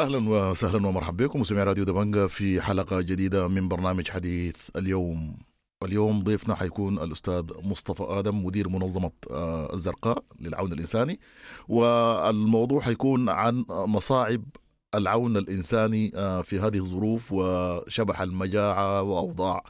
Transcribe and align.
أهلا 0.00 0.28
وسهلا 0.30 0.86
ومرحبا 0.86 1.26
بكم 1.26 1.40
مستمعي 1.40 1.64
راديو 1.64 1.84
دبنجا 1.84 2.26
في 2.26 2.60
حلقة 2.60 3.00
جديدة 3.00 3.48
من 3.48 3.68
برنامج 3.68 4.08
حديث 4.08 4.56
اليوم. 4.76 5.36
اليوم 5.82 6.22
ضيفنا 6.22 6.54
حيكون 6.54 6.98
الأستاذ 6.98 7.44
مصطفى 7.62 8.02
آدم 8.02 8.44
مدير 8.44 8.68
منظمة 8.68 9.10
آه، 9.30 9.72
الزرقاء 9.74 10.24
للعون 10.40 10.72
الإنساني. 10.72 11.20
والموضوع 11.68 12.80
حيكون 12.80 13.28
عن 13.28 13.64
مصاعب 13.70 14.44
العون 14.94 15.36
الإنساني 15.36 16.12
آه، 16.14 16.42
في 16.42 16.58
هذه 16.58 16.78
الظروف 16.78 17.32
وشبح 17.32 18.20
المجاعة 18.20 19.02
وأوضاع 19.02 19.64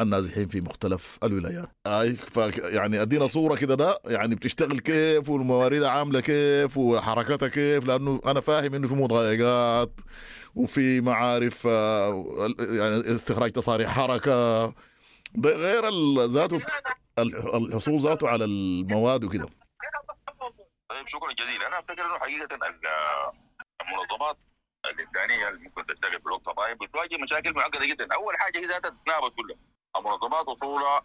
النازحين 0.00 0.48
في 0.48 0.60
مختلف 0.60 1.18
الولايات. 1.24 1.68
أي 1.86 2.16
يعني 2.58 3.02
أدينا 3.02 3.26
صورة 3.26 3.56
كده 3.56 3.74
ده 3.74 4.00
يعني 4.04 4.34
بتشتغل 4.34 4.78
كيف 4.80 5.28
والموارد 5.28 5.82
عاملة 5.82 6.20
كيف 6.20 6.76
وحركتها 6.76 7.48
كيف 7.48 7.86
لأنه 7.86 8.20
أنا 8.26 8.40
فاهم 8.40 8.74
إنه 8.74 8.88
في 8.88 8.94
مضايقات 8.94 10.00
وفي 10.54 11.00
معارف 11.00 11.66
آه، 11.66 12.48
يعني 12.60 13.14
استخراج 13.14 13.52
تصاريح 13.52 13.90
حركة. 13.90 14.64
غير 15.44 15.90
ذاته 16.26 16.60
الحصول 17.18 17.98
ذاته 18.00 18.28
على 18.28 18.44
المواد 18.44 19.24
وكده. 19.24 19.48
طيب 20.90 21.06
شكرا 21.06 21.32
جزيلا. 21.32 21.66
أنا 21.68 21.78
أفتكر 21.78 22.06
إنه 22.06 22.18
حقيقة 22.18 22.48
المنظمات 23.82 24.36
الإنسانية 24.84 25.48
اللي 25.48 25.60
ممكن 25.60 25.86
تشتغل 25.86 26.20
في 26.20 26.26
الوقت 26.26 26.42
بتواجه 26.82 27.16
مشاكل 27.22 27.52
معقدة 27.52 27.86
جدا. 27.86 28.14
أول 28.14 28.34
حاجة 28.38 28.58
هي 28.58 28.80
تتنابط 28.80 29.34
كلها 29.34 29.56
منظمات 30.00 30.48
اصولها 30.48 31.02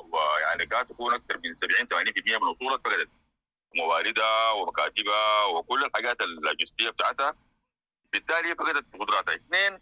ويعني 0.00 0.66
كانت 0.66 0.90
تكون 0.90 1.14
أكثر 1.14 1.40
من 1.44 1.56
70 1.56 2.04
80% 2.04 2.42
من 2.42 2.48
اصولها 2.48 2.76
فقدت 2.76 3.08
مواردها 3.74 4.50
ومكاتبها 4.50 5.44
وكل 5.44 5.84
الحاجات 5.84 6.20
اللوجستيه 6.20 6.90
بتاعتها. 6.90 7.34
بالتالي 8.12 8.54
فقدت 8.54 8.84
قدراتها. 9.00 9.34
اثنين 9.34 9.78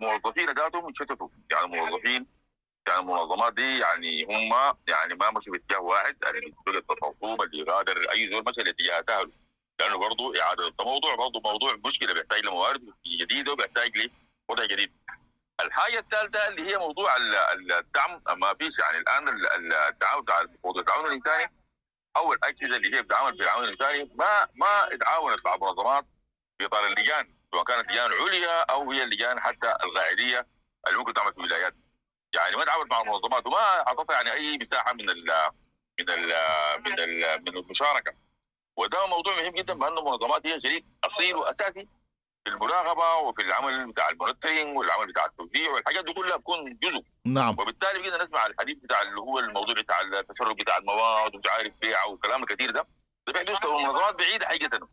موظفين 0.00 0.50
ذاتهم 0.50 0.92
شتتوا 0.94 1.28
يعني 1.50 1.66
موظفين 1.66 2.26
يعني 2.88 3.00
المنظمات 3.00 3.54
دي 3.54 3.78
يعني 3.78 4.24
هم 4.24 4.74
يعني 4.88 5.14
ما 5.14 5.30
مشوا 5.30 5.52
باتجاه 5.52 5.80
واحد. 5.80 6.16
يعني 6.24 6.54
بقت 6.66 6.84
الخرطوم 6.90 7.42
اللي 7.42 7.62
غادر 7.62 8.10
أي 8.10 8.30
زول 8.30 8.44
مشى 8.44 8.62
لاتجاه 8.62 9.00
تاهله 9.00 9.30
لأنه 9.80 9.96
برضه 9.98 10.40
إعادة 10.40 10.68
التموضع 10.68 11.14
برضه 11.14 11.40
موضوع 11.40 11.76
مشكلة 11.86 12.14
بيحتاج 12.14 12.44
لموارد 12.44 12.92
جديدة 13.20 13.52
وبيحتاج 13.52 14.10
لوضع 14.48 14.64
جديد. 14.64 14.92
الحاجة 15.60 15.98
الثالثة 15.98 16.48
اللي 16.48 16.70
هي 16.70 16.78
موضوع 16.78 17.16
الدعم. 17.16 18.22
ما 18.36 18.54
فيش 18.54 18.78
يعني 18.78 18.98
الآن 18.98 19.28
التعاون 19.88 20.24
موضوع 20.64 20.80
التعاون 20.80 21.06
الإنساني. 21.06 21.52
أو 22.16 22.32
الاجهزه 22.32 22.76
اللي 22.76 22.96
هي 22.96 23.02
بتتعامل 23.02 23.36
في 23.36 23.42
التعاون 23.42 23.64
الإنساني 23.64 24.10
ما 24.14 24.48
ما 24.54 24.94
اتعاونت 24.94 25.46
مع 25.46 25.56
منظمات 25.56 26.06
في 26.58 26.66
إطار 26.66 26.86
اللجان 26.86 27.34
سواء 27.50 27.64
كانت 27.64 27.90
لجان 27.90 28.10
عليا 28.12 28.62
أو 28.62 28.92
هي 28.92 29.02
اللجان 29.02 29.40
حتى 29.40 29.76
القاعديه 29.84 30.46
اللي 30.86 30.98
ممكن 30.98 31.12
تعمل 31.14 31.32
في 31.32 31.38
الولايات. 31.38 31.74
يعني 32.34 32.56
ما 32.56 32.64
تعاونت 32.64 32.90
مع 32.90 33.00
المنظمات 33.00 33.46
وما 33.46 33.86
أعطتها 33.88 34.14
يعني 34.16 34.32
أي 34.32 34.58
مساحة 34.58 34.92
من 34.92 35.10
ال 35.10 35.26
من 36.00 36.10
ال 36.10 36.32
من 36.86 37.00
ال 37.00 37.42
من 37.42 37.56
المشاركة. 37.56 38.12
وده 38.76 39.06
موضوع 39.06 39.34
مهم 39.36 39.52
جدا 39.54 39.74
بان 39.74 39.98
المنظمات 39.98 40.46
هي 40.46 40.60
شريك 40.60 40.84
أصيل 41.04 41.36
وأساسي 41.36 41.88
المراقبة 42.48 43.14
وفي 43.14 43.42
العمل 43.42 43.92
بتاع 43.92 44.08
ال 44.10 44.16
monitoring 44.16 44.76
والعمل 44.78 45.06
بتاع 45.06 45.24
التوزيع 45.24 45.70
والحاجات 45.70 46.04
دي 46.04 46.12
كلها 46.12 46.36
بتكون 46.36 46.78
جزء. 46.82 47.04
نعم. 47.26 47.56
وبالتالي 47.58 47.98
بقينا 47.98 48.24
نسمع 48.24 48.46
الحديث 48.46 48.78
بتاع 48.78 49.02
اللي 49.02 49.20
هو 49.20 49.38
الموضوع 49.38 49.74
بتاع 49.74 50.00
التسرب 50.00 50.56
بتاع 50.56 50.76
المواد 50.76 51.34
ومش 51.34 51.46
عارف 51.46 51.72
بيع 51.80 52.04
والكلام 52.04 52.42
الكثير 52.42 52.70
ده. 52.70 52.86
ده 53.26 53.32
بيحدث 53.32 53.64
منظمات 53.64 54.14
بعيده 54.14 54.46
حقيقه 54.46 54.88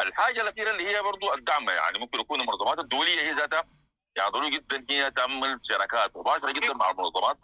الحاجة 0.00 0.40
الأخيرة 0.40 0.70
اللي 0.70 0.88
هي 0.88 1.02
برضو 1.02 1.34
الدعم 1.34 1.68
يعني 1.70 1.98
ممكن 1.98 2.20
يكون 2.20 2.40
المنظمات 2.40 2.78
الدولية 2.78 3.20
هي 3.20 3.32
ذاتها. 3.32 3.64
يعني 4.16 4.30
ضروري 4.30 4.50
جدا 4.50 4.84
هي 4.90 5.10
تعمل 5.10 5.60
شراكات 5.62 6.16
مباشرة 6.16 6.52
جدا 6.52 6.72
مع 6.74 6.90
المنظمات 6.90 7.38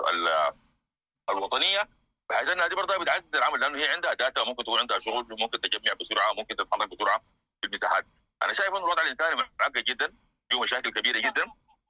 الوطنية. 1.31 1.89
بحيث 2.31 2.49
إنها 2.49 2.67
دي 2.67 2.75
برضه 2.75 2.97
بتعزز 2.97 3.35
العمل 3.35 3.61
لأنه 3.61 3.79
هي 3.79 3.89
عندها 3.89 4.15
داتا 4.15 4.45
ممكن 4.45 4.65
تكون 4.65 4.79
عندها 4.79 4.99
شغل 4.99 5.27
ممكن 5.31 5.61
تجمع 5.61 5.93
بسرعة 6.01 6.33
ممكن 6.33 6.57
تتحرك 6.57 6.89
بسرعة 6.89 7.19
في 7.61 7.67
المساحات. 7.67 8.07
أنا 8.45 8.53
شايف 8.53 8.69
انه 8.69 8.79
الوضع 8.79 9.03
الإنساني 9.03 9.35
معقد 9.61 9.85
جدا 9.85 10.15
فيه 10.51 10.61
مشاكل 10.61 10.91
كبيرة 10.91 11.19
جدا. 11.19 11.45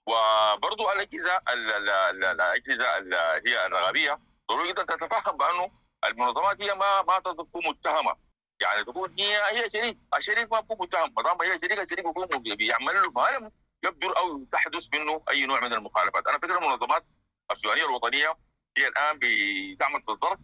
وبرضه 0.07 0.93
الأجهزة 0.93 1.41
الأجهزة 1.51 2.99
اللي 2.99 3.43
هي 3.47 3.67
الرغبيه 3.67 4.19
ضروري 4.51 4.69
جدا 4.73 4.83
تتفهم 4.83 5.37
بأنه 5.37 5.71
المنظمات 6.05 6.63
هي 6.63 6.75
ما 6.75 7.03
ما 7.03 7.19
تكون 7.19 7.69
متهمة. 7.69 8.17
يعني 8.61 8.85
تكون 8.85 9.15
هي 9.19 9.37
هي 9.37 9.71
شريك. 9.71 9.99
الشريك 10.19 10.53
ما 10.53 10.61
بيكون 10.61 10.77
متهم. 10.87 11.15
ما 11.17 11.23
دام 11.23 11.43
هي 11.43 11.59
شريك 11.59 11.79
الشريك 11.79 12.07
بيكون 12.07 12.27
بيعمل 12.57 12.95
له 13.03 13.11
ما 13.11 13.51
يبدو 13.85 14.11
أو 14.11 14.45
تحدث 14.53 14.87
منه 14.95 15.23
أي 15.31 15.47
نوع 15.47 15.61
من 15.61 15.73
المخالفات. 15.73 16.27
أنا 16.27 16.39
فكرة 16.39 16.59
المنظمات 16.59 17.05
السودانيه 17.53 17.85
الوطنية 17.85 18.37
هي 18.79 18.87
الآن 18.89 19.19
بتعمل 19.23 20.03
في 20.03 20.09
الظرف 20.09 20.39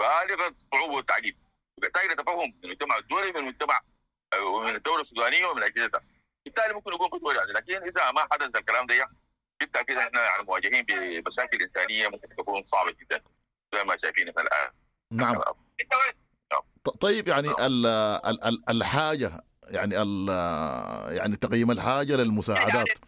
بالغ 0.00 0.46
الصعوبه 0.48 0.94
والتعقيد 0.94 1.36
وبيحتاج 1.78 2.12
لتفهم 2.12 2.38
من 2.38 2.64
المجتمع 2.64 2.96
الدولي 2.96 3.32
من 3.32 3.36
المجتمع 3.36 3.80
ومن 4.36 4.74
الدولة 4.74 5.00
السودانية 5.00 5.46
ومن 5.46 5.62
اجهزتها 5.62 6.00
بالتالي 6.44 6.74
ممكن 6.74 6.92
يكون 6.92 7.08
خطوه 7.08 7.34
يعني 7.34 7.52
لكن 7.52 7.74
إذا 7.74 8.12
ما 8.12 8.20
حدث 8.32 8.56
الكلام 8.56 8.86
ده 8.86 9.08
بالتأكيد 9.60 9.96
إحنا 9.96 10.22
يعني 10.22 10.42
مواجهين 10.42 10.84
بمشاكل 10.88 11.62
إنسانية 11.62 12.08
ممكن 12.08 12.28
تكون 12.28 12.64
صعبة 12.72 12.90
جدا 12.90 13.22
زي 13.74 13.84
ما 13.84 13.96
شايفين 13.96 14.28
إحنا 14.28 14.42
الآن. 14.42 14.70
نعم. 15.10 15.42
طيب 17.00 17.28
يعني 17.28 17.48
الحاجة 18.70 19.44
يعني 19.68 19.94
يعني 21.16 21.36
تقييم 21.36 21.70
الحاجة 21.70 22.16
للمساعدات. 22.16 22.98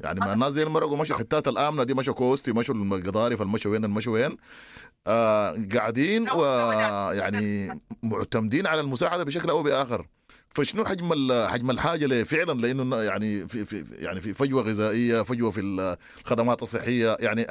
يعني 0.00 0.20
ما 0.20 0.32
الناس 0.32 0.52
زي 0.52 0.62
المرقوا 0.62 0.96
مشوا 0.96 1.16
الحتات 1.16 1.48
الآمنة 1.48 1.84
دي 1.84 1.94
مشوا 1.94 2.14
كوستي 2.14 2.52
مشوا 2.52 2.74
القضارف 2.74 3.42
المشوا 3.42 3.70
وين 3.70 3.84
المشوا 3.84 4.12
وين 4.12 4.36
آه 5.06 5.58
قاعدين 5.74 6.30
ويعني 6.30 7.80
معتمدين 8.02 8.66
على 8.66 8.80
المساعدة 8.80 9.24
بشكل 9.24 9.50
أو 9.50 9.62
بآخر. 9.62 10.06
فشنو 10.58 10.84
حجم 10.84 11.32
حجم 11.48 11.70
الحاجة 11.70 12.24
فعلا 12.24 12.52
لأنه 12.52 12.96
يعني 12.96 13.48
في, 13.48 13.64
في 13.64 13.84
يعني 13.98 14.20
في 14.20 14.34
فجوة 14.34 14.62
غذائية 14.62 15.22
فجوة 15.22 15.50
في 15.50 15.60
الخدمات 15.60 16.62
الصحيه 16.62 17.16
يعني 17.20 17.46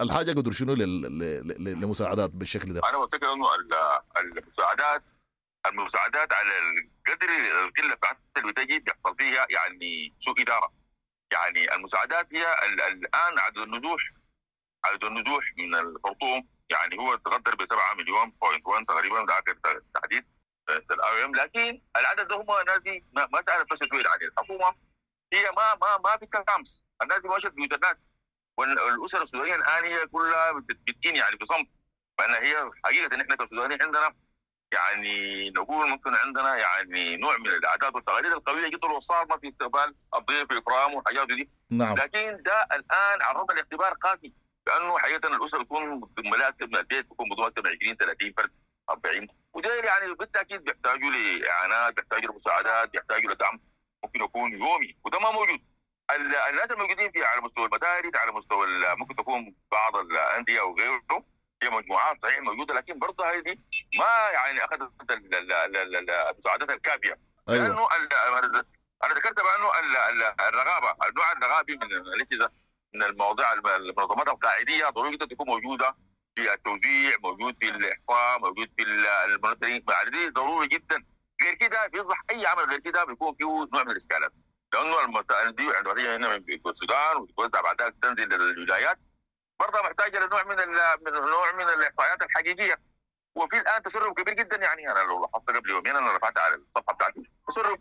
الحاجة 0.00 0.30
قدر 0.30 0.50
شنو 0.50 0.74
للمساعدات 0.74 2.30
بالشكل 2.30 2.74
ده؟ 2.74 2.80
أنا 2.88 2.98
بفتكر 2.98 3.32
إنه 3.32 3.46
المساعدات 4.20 5.02
المساعدات 5.66 6.32
على 6.32 6.48
القدر 6.58 7.28
القلة 7.64 7.94
بتاعت 7.94 8.18
اللي 8.36 8.52
بتجي 8.52 8.78
بيحصل 8.78 9.16
فيها 9.18 9.46
يعني 9.50 10.14
سوء 10.24 10.42
إدارة. 10.42 10.72
يعني 11.32 11.74
المساعدات 11.74 12.28
هي 12.32 12.46
الآن 12.88 13.38
عدد 13.38 13.58
النزوح 13.58 14.00
عدد 14.84 15.04
النزوح 15.04 15.44
من 15.58 15.74
الخرطوم 15.74 16.48
يعني 16.70 16.98
هو 16.98 17.16
تقدر 17.16 17.54
ب 17.54 17.66
7 17.66 17.94
مليون 17.94 18.32
بوينت 18.42 18.66
1 18.66 18.84
تقريبا 18.86 19.24
ده 19.24 19.32
آخر 19.32 19.80
تحديث. 19.94 20.24
لكن 21.34 21.80
العدد 21.96 22.32
هم 22.32 22.46
ما 23.32 23.42
سالت 23.42 23.72
بس 23.72 23.78
شوية 23.84 24.08
عن 24.08 24.18
الحكومة 24.22 24.74
هي 25.32 25.50
ما 25.56 25.74
ما 25.74 25.98
ما 25.98 26.16
في 26.16 26.26
كامس 26.26 26.82
الناس 27.02 27.24
ماشية 27.24 27.48
بيوت 27.48 27.72
الناس 27.72 27.96
والاسر 28.58 29.22
السودانية 29.22 29.54
الآن 29.54 29.84
هي 29.84 30.06
كلها 30.06 30.52
بتدين 30.52 31.16
يعني 31.16 31.36
بصمت. 31.36 31.68
فإن 32.18 32.30
هي 32.30 32.70
حقيقة 32.84 33.14
إن 33.14 33.20
إحنا 33.20 33.36
كسودانيين 33.36 33.82
عندنا 33.82 34.14
يعني 34.72 35.50
نقول 35.50 35.88
ممكن 35.88 36.14
عندنا 36.14 36.56
يعني 36.56 37.16
نوع 37.16 37.36
من 37.38 37.46
العادات 37.46 37.94
والتقاليد 37.94 38.32
القوية 38.32 38.68
جدا 38.68 38.88
وصارنا 38.88 39.36
في 39.38 39.48
استقبال 39.48 39.94
الضيف 40.16 40.50
واكرامه 40.50 40.94
والحاجات 40.94 41.26
دي. 41.26 41.50
نعم. 41.70 41.94
لكن 41.94 42.42
ده 42.42 42.62
الآن 42.72 43.22
عرض 43.22 43.50
الاختبار 43.50 43.94
قاسي 43.94 44.32
لأنه 44.66 44.98
حقيقة 44.98 45.28
الأسرة 45.28 45.62
تكون 45.62 46.10
ملاك 46.18 46.62
من 46.62 46.76
البيت 46.76 47.06
تكون 47.06 47.26
من 47.28 47.66
20 47.82 47.96
30 47.96 48.32
فرد 48.36 48.50
40 48.90 49.28
وده 49.56 49.74
يعني 49.74 50.14
بالتأكيد 50.14 50.64
بيحتاجوا 50.64 51.10
لإعانات 51.10 51.94
بيحتاجوا 51.94 52.32
لمساعدات 52.32 52.90
بيحتاجوا 52.90 53.30
لدعم 53.32 53.60
ممكن 54.04 54.22
يكون 54.24 54.52
يومي 54.52 54.96
وده 55.04 55.18
ما 55.18 55.30
موجود. 55.30 55.60
الناس 56.50 56.70
الموجودين 56.70 57.10
في 57.12 57.24
على 57.24 57.40
مستوى 57.40 57.64
المدارس 57.66 58.16
على 58.16 58.32
مستوى 58.32 58.66
ممكن 58.96 59.16
تكون 59.16 59.54
بعض 59.72 59.96
الأندية 59.96 60.60
أو 60.60 60.76
غيره 60.76 61.24
هي 61.62 61.70
مجموعات 61.70 62.16
صحيح 62.22 62.40
موجودة 62.40 62.74
لكن 62.74 62.98
برضه 62.98 63.26
هذه 63.26 63.56
ما 63.98 64.30
يعني 64.32 64.64
أخذت 64.64 65.10
المساعدات 65.10 66.70
الكافية. 66.70 67.18
أيوة. 67.48 67.68
لأنه 67.68 67.88
أنا 69.04 69.14
ذكرت 69.14 69.36
بأنه 69.36 69.70
الرغابة 70.48 71.08
النوع 71.08 71.32
الرغابي 71.32 71.76
من 71.76 71.88
من 72.94 73.02
المواضيع 73.02 73.52
المنظمات 73.52 74.28
القاعدية 74.28 74.88
ضروري 74.88 75.16
جدا 75.16 75.26
تكون 75.26 75.46
موجودة. 75.46 75.96
في 76.36 76.52
التوزيع 76.54 77.16
موجود 77.22 77.56
في 77.60 77.68
الإحصاء 77.68 78.38
موجود 78.38 78.70
في 78.76 78.82
المونيتورنج 78.82 79.82
دي 80.08 80.28
ضروري 80.28 80.66
جدا. 80.68 81.04
غير 81.42 81.54
كده 81.54 81.86
بيصبح 81.86 82.22
أي 82.30 82.46
عمل 82.46 82.64
غير 82.64 82.78
كده 82.80 83.04
بيكون 83.04 83.34
فيه 83.34 83.44
نوع 83.44 83.82
من 83.84 83.90
الإشكالات. 83.90 84.32
لأنه 84.74 85.04
المسائل 85.04 85.56
دي 85.56 85.76
عندما 85.76 86.16
هنا 86.16 86.36
من 86.38 86.44
السودان 86.66 87.16
وتوزع 87.16 87.60
بعد 87.60 87.82
ذلك 87.82 87.94
تنزل 88.02 88.28
للولايات. 88.28 88.98
برضه 89.60 89.82
محتاجه 89.82 90.26
لنوع 90.26 90.42
من 90.44 90.56
من 91.06 91.12
نوع 91.12 91.52
من 91.52 91.68
الإحصائيات 91.68 92.22
الحقيقية. 92.22 92.80
وفي 93.34 93.58
الآن 93.58 93.82
تسرب 93.82 94.20
كبير 94.20 94.34
جدا 94.34 94.56
يعني. 94.56 94.90
أنا 94.92 94.98
لو 94.98 95.20
لاحظت 95.20 95.50
قبل 95.50 95.70
يومين 95.70 95.96
أنا 95.96 96.16
رفعت 96.16 96.38
على 96.38 96.54
الصفحة 96.54 96.94
بتاعتي. 96.94 97.30
تسرب 97.48 97.80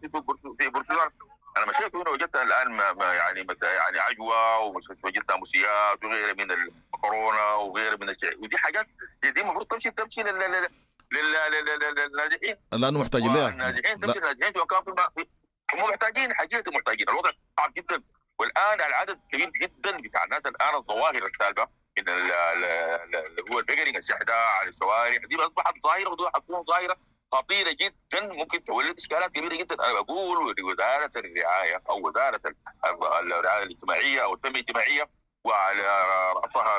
في 0.59 0.69
برشلونه 0.69 1.11
أنا 1.57 1.65
مشيت 1.65 1.95
هنا 1.95 2.09
وجدت 2.09 2.35
الآن 2.35 2.71
ما 2.71 3.13
يعني 3.13 3.47
يعني 3.61 3.99
عجوة 3.99 4.59
وجدت 5.03 5.31
اموسيات 5.31 6.03
وغيرها 6.03 6.33
من 6.33 6.51
الكورونا 6.95 7.53
وغيرها 7.53 7.95
من 7.95 8.09
الشيء. 8.09 8.43
ودي 8.43 8.57
حاجات 8.57 8.87
دي 9.23 9.41
المفروض 9.41 9.67
تمشي 9.67 9.91
تمشي 9.91 10.23
لل 10.23 10.71
للناجحين. 11.11 12.55
لأنه 12.73 12.99
محتاجين 12.99 13.33
لها 13.33 13.49
الناجحين 13.49 13.99
تمشي 13.99 14.19
للناجحين 14.19 14.53
سواء 14.53 14.65
كان 14.65 14.83
في 15.15 15.27
هم 15.73 15.89
محتاجين 15.89 16.33
حقيقة 16.33 16.71
محتاجين. 16.71 17.09
الوضع 17.09 17.31
صعب 17.57 17.73
جدا. 17.73 18.03
والآن 18.39 18.81
العدد 18.81 19.19
كبير 19.31 19.49
جدا 19.49 20.01
بتاع 20.01 20.23
الناس 20.23 20.41
الآن 20.45 20.75
الظواهر 20.75 21.25
السالبة 21.25 21.67
من 21.97 22.09
اللي 22.09 23.41
هو 23.51 23.59
البقري 23.59 23.97
الشحذاء 23.97 24.47
على 24.59 24.69
الشوارع. 24.69 25.17
دي 25.17 25.35
أصبحت 25.35 25.73
ظاهرة 25.83 26.09
ودي 26.09 26.23
حتكون 26.35 26.63
ظاهرة 26.63 26.97
خطيرة 27.31 27.71
جدا. 27.71 28.33
ممكن 28.33 28.63
تولد 28.63 28.97
إشكالات 28.97 29.31
كبيرة 29.31 29.55
جدا. 29.55 29.75
أنا 29.75 30.01
بقول 30.01 30.55
لوزارة 30.59 31.11
الرعاية 31.15 31.81
أو 31.89 32.07
وزارة 32.07 32.41
الرعاية 32.85 33.63
الاجتماعية 33.63 34.23
أو 34.23 34.33
التنمية 34.33 34.59
الاجتماعية 34.59 35.09
وعلى 35.45 35.87
رأسها 36.35 36.77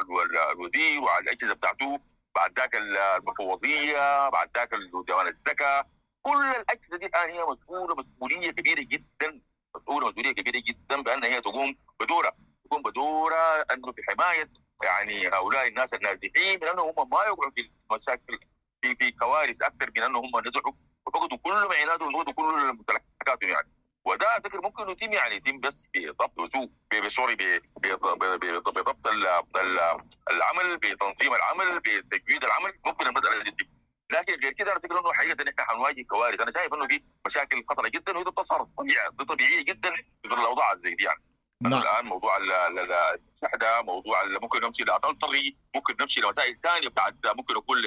الوزير 0.53 1.01
وعلى 1.01 1.23
الأجهزة 1.25 1.55
بتاعته 1.55 2.01
بعد 2.35 2.59
ذاك 2.59 2.75
المفوضية 2.75 4.29
بعد 4.29 4.51
ذاك 4.57 4.71
ديوان 5.07 5.27
الزكاة. 5.27 5.85
كل 6.23 6.45
الأجهزة 6.45 6.97
دي 6.97 7.07
الآن 7.07 7.31
هي 7.31 7.45
مسؤوله 7.45 7.95
مسؤولية 7.95 8.51
كبيرة 8.51 8.81
جدا 8.81 9.41
مسؤوله 9.77 10.09
مسؤولية 10.09 10.33
كبيرة 10.33 10.63
جدا 10.69 11.03
بأن 11.03 11.25
هي 11.25 11.41
تقوم 11.41 11.77
بدورها. 12.01 12.33
تقوم 12.65 12.83
بدورها 12.83 13.73
أنه 13.75 13.93
في 13.93 14.03
حماية 14.09 14.51
يعني 14.83 15.29
هؤلاء 15.29 15.69
الناس 15.69 15.95
النازحين 15.95 16.61
من 16.63 16.69
انهم 16.69 16.95
هم 16.99 17.11
ما 17.11 17.19
يقعوا 17.23 17.51
في 17.57 17.71
مشاكل 17.93 18.39
في 18.83 18.97
في 18.97 19.13
كوارث 19.13 19.63
أكثر 19.63 19.91
من 19.97 20.03
أنهم 20.03 20.25
هم 20.25 20.49
نزحوا 20.49 20.73
وفقدوا 21.07 21.39
كل 21.39 21.69
معيناتهم 21.69 22.15
وفقدوا 22.15 22.33
كل 22.33 22.73
ممتلكاتهم 22.73 23.51
يعني. 23.51 23.76
وده 24.07 24.41
فكر 24.45 24.61
ممكن 24.61 24.91
يتم 24.91 25.13
يعني 25.13 25.35
يتم 25.35 25.61
بس 25.61 25.89
بضبط 25.95 26.39
وسوق 26.39 26.71
سوري 27.09 27.37
بضبط 27.77 29.07
العمل 30.31 30.77
بتنظيم 30.77 31.35
العمل 31.35 31.81
بتجويد 31.81 32.45
العمل 32.45 32.73
ممكن 32.87 33.07
المسألة 33.07 33.43
دي 33.45 33.51
تتم. 33.51 33.67
لكن 34.13 34.33
غير 34.43 34.53
كده 34.53 34.69
أنا 34.71 34.77
افتكر 34.77 35.01
إنه 35.01 35.13
حقيقة 35.13 35.43
إن 35.43 35.49
إحنا 35.49 35.65
حنواجه 35.65 36.03
كوارث. 36.03 36.41
أنا 36.41 36.51
شايف 36.53 36.75
إنه 36.75 36.87
في 36.87 37.03
مشاكل 37.27 37.65
خطرة 37.71 37.89
جدا 37.89 38.13
وهي 38.13 38.25
بتظهر 38.25 38.69
طبيعيه 38.79 39.09
طبيعيه 39.29 39.65
جدا 39.65 39.95
في 40.23 40.35
الأوضاع 40.35 40.75
زي 40.75 40.95
دي 40.95 41.05
يعني. 41.05 41.23
نعم. 41.63 41.83
الآن 41.83 42.05
موضوع 42.05 42.37
الشحذة 42.37 43.83
موضوع 43.83 44.25
ممكن 44.25 44.61
نمشي 44.61 44.85
لأطلطري 44.85 45.57
ممكن 45.75 45.97
نمشي 46.01 46.21
لمسائل 46.21 46.59
ثانية 46.63 46.89
بتاعت 46.89 47.15
ممكن 47.27 47.57
يكون 47.57 47.79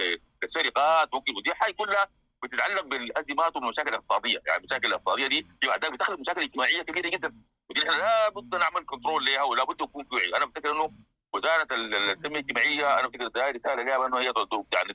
للسرقات 0.43 1.13
ممكن 1.13 1.35
ودي 1.35 1.53
حاجة 1.53 1.71
كلها 1.73 2.09
بتتعلق 2.49 2.83
بالازمات 2.83 3.55
والمشاكل 3.55 3.89
الاقتصادية. 3.89 4.41
يعني 4.47 4.59
المشاكل 4.59 4.87
الاقتصادية 4.87 5.27
دي 5.27 5.47
بعد 5.67 5.85
ذلك 5.85 5.93
بتخلق 5.93 6.19
مشاكل 6.19 6.41
اجتماعية 6.41 6.81
كبيرة 6.81 7.09
جدا. 7.09 7.35
ودي 7.69 7.81
إحنا 7.81 7.91
لابد 7.91 8.55
نعمل 8.55 8.85
كنترول 8.85 9.25
لها 9.25 9.43
ولابد 9.43 9.81
يكون 9.81 10.03
في 10.03 10.15
وعي 10.15 10.37
أنا 10.37 10.45
بفتكر 10.45 10.71
إنه 10.71 10.91
وزارة 11.33 11.67
التنميه 11.71 12.39
الاجتماعية 12.39 12.99
أنا 12.99 13.07
بفتكر 13.07 13.25
هذه 13.25 13.51
رسالة 13.55 13.83
جاية 13.83 14.05
انه 14.05 14.17
هي 14.17 14.33
يعني 14.73 14.93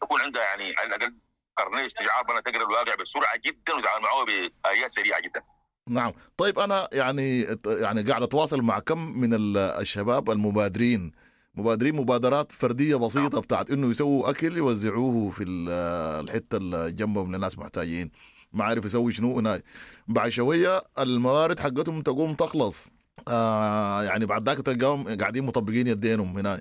تكون 0.00 0.20
عندها 0.20 0.42
يعني 0.42 0.74
على 0.78 0.96
الأقل 0.96 1.14
قرنية 1.58 1.86
استيعاب 1.86 2.30
انها 2.30 2.40
تقرا 2.40 2.62
الواقع 2.62 2.94
بسرعة 2.94 3.36
جدا 3.36 3.74
وتتعامل 3.74 4.04
معه 4.04 4.24
بايات 4.64 4.90
سريعة 4.90 5.20
جدا. 5.20 5.42
نعم. 5.88 6.12
طيب 6.36 6.58
أنا 6.58 6.88
يعني 6.92 7.40
يعني 7.66 8.02
قاعد 8.02 8.22
أتواصل 8.22 8.62
مع 8.62 8.78
كم 8.78 8.98
من 8.98 9.56
الشباب 9.56 10.30
المبادرين 10.30 11.12
مبادرين 11.56 11.96
مبادرات 11.96 12.52
فردية 12.52 12.96
بسيطة 12.96 13.40
بتاعت 13.40 13.70
إنه 13.70 13.90
يسووا 13.90 14.30
أكل 14.30 14.56
يوزعوه 14.56 15.30
في 15.30 15.44
الحتة 15.44 16.56
اللي 16.56 16.92
جنبهم 16.92 17.36
لناس 17.36 17.58
محتاجين. 17.58 18.10
ما 18.52 18.64
عارف 18.64 18.84
يسوي 18.84 19.12
شنو 19.12 19.38
هناك 19.38 19.64
بعد 20.08 20.28
شوية 20.28 20.82
الموارد 20.98 21.58
حقتهم 21.58 22.02
تقوم 22.02 22.34
تخلص. 22.34 22.88
آه 23.28 24.02
يعني 24.02 24.26
بعد 24.26 24.48
ذاك 24.48 24.58
تلقاهم 24.58 25.18
قاعدين 25.18 25.44
مطبقين 25.44 25.86
يدينهم 25.86 26.38
هنا. 26.38 26.60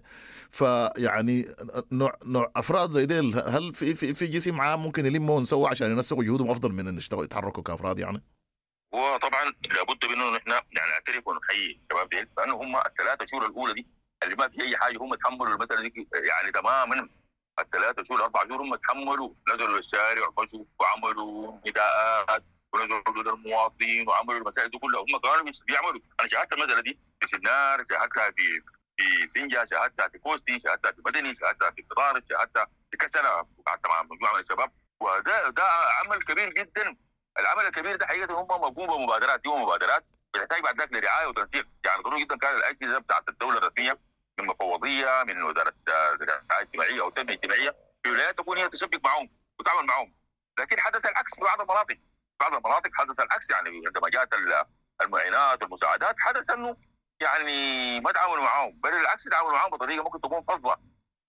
فيعني 0.49 1.45
نوع 1.91 2.17
نوع 2.25 2.51
أفراد 2.55 2.91
زي 2.91 3.05
ديل 3.05 3.39
هل 3.39 3.73
في 3.73 3.93
في 3.93 4.13
في 4.13 4.27
جسم 4.27 4.61
عام 4.61 4.83
ممكن 4.83 5.05
يلموا 5.05 5.37
ونسووا 5.37 5.69
عشان 5.69 5.91
ينسقوا 5.91 6.23
جهودهم 6.23 6.49
أفضل 6.49 6.71
من 6.71 6.87
إن 6.87 6.99
يتحركوا 7.13 7.63
كأفراد 7.63 7.99
يعني؟ 7.99 8.23
وطبعا 8.91 9.43
لابد 9.45 10.05
من 10.05 10.13
إنه 10.13 10.37
إحنا 10.37 10.53
يعني 10.53 10.91
نعترف 10.91 11.27
ونحيي 11.27 11.79
الشباب 11.83 12.09
ديل. 12.09 12.27
لأنه 12.37 12.55
هم 12.55 12.75
الثلاثة 12.75 13.25
شهور 13.25 13.45
الأولى 13.45 13.73
دي 13.73 13.87
اللي 14.23 14.35
ما 14.35 14.47
في 14.47 14.61
أي 14.61 14.77
حاجة 14.77 14.97
هم 14.97 15.15
تحملوا 15.15 15.65
دي 15.65 16.07
يعني 16.13 16.51
تماما. 16.51 17.09
الثلاثه 17.59 18.03
شهور 18.03 18.19
الأربع 18.19 18.43
شهور 18.47 18.61
هم 18.61 18.75
تحملوا 18.75 19.33
نزلوا 19.49 19.77
للشارع 19.77 20.27
وخشوا 20.27 20.65
وعملوا 20.79 21.59
نداءات 21.67 22.43
ونزلوا 22.73 23.01
حدود 23.07 23.27
المواطنين 23.27 24.07
وعملوا 24.09 24.39
المسائل 24.39 24.69
دي 24.69 24.77
كلها. 24.77 25.01
هم 25.01 25.19
كانوا 25.19 25.51
بيعملوا. 25.67 26.01
أنا 26.19 26.27
شاهدت 26.27 26.53
المساله 26.53 26.81
دي 26.81 26.99
في 27.19 27.27
سنار 27.27 27.83
شاهدتها 27.89 28.31
في 28.31 28.61
في 28.97 29.29
سنجا 29.35 29.65
شاهدتها 29.65 30.07
في 30.07 30.17
كوستي 30.17 30.59
شاهدتها 30.59 30.91
في 30.91 31.01
مدني 31.05 31.35
شاهدتها 31.35 31.71
في 31.71 31.81
قطار 31.81 32.21
شاهدتها 32.29 32.67
في 32.91 32.97
كسلة 32.97 33.47
مع 33.85 34.03
مجموعة 34.03 34.33
من 34.33 34.39
الشباب. 34.39 34.71
وده 34.99 35.49
ده 35.49 35.63
عمل 36.03 36.23
كبير 36.23 36.49
جدا. 36.53 36.95
العمل 37.39 37.65
الكبير 37.65 37.95
ده 37.95 38.07
حقيقة 38.07 38.33
هم 38.41 38.47
مقوم 38.47 38.87
بمبادرات 38.87 39.41
دي 39.41 39.49
مبادرات 39.49 40.05
بتحتاج 40.33 40.61
بعد 40.61 40.81
ذلك 40.81 40.93
لرعاية 40.93 41.27
وتنسيق. 41.27 41.67
يعني 41.85 42.03
ضروري 42.03 42.23
جدا 42.23 42.37
كان 42.37 42.55
الأجهزة 42.55 42.99
بتاعت 42.99 43.29
الدولة 43.29 43.57
الرسمية 43.57 43.99
من 44.39 44.45
مفوضية 44.45 45.23
من 45.23 45.43
وزارة 45.43 45.73
الرعايه 45.87 46.41
الاجتماعيه 46.51 47.01
أو 47.01 47.07
التنميه 47.07 47.33
الاجتماعيه 47.33 47.75
في 48.03 48.11
ولايات 48.11 48.37
تكون 48.37 48.57
هي 48.57 48.69
تشبك 48.69 49.05
معهم 49.05 49.29
وتعمل 49.59 49.85
معهم 49.85 50.13
لكن 50.59 50.79
حدث 50.79 51.05
العكس 51.05 51.35
في 51.35 51.41
بعض 51.41 51.61
المناطق. 51.61 51.97
بعض 52.39 52.53
المناطق 52.53 52.89
حدث 52.93 53.19
العكس 53.19 53.49
يعني 53.49 53.81
عندما 53.87 54.09
جاءت 54.09 54.29
المعينات 55.01 55.63
والمساعدات 55.63 56.15
حدث 56.19 56.49
أنه 56.49 56.77
يعني 57.21 57.99
ما 57.99 58.11
تعاملوا 58.11 58.43
معهم 58.43 58.71
بل 58.71 58.91
بالعكس 58.91 59.23
تعاملوا 59.23 59.53
معهم 59.53 59.71
بطريقة 59.71 60.03
ممكن 60.03 60.21
تكون 60.21 60.43
فظة 60.43 60.77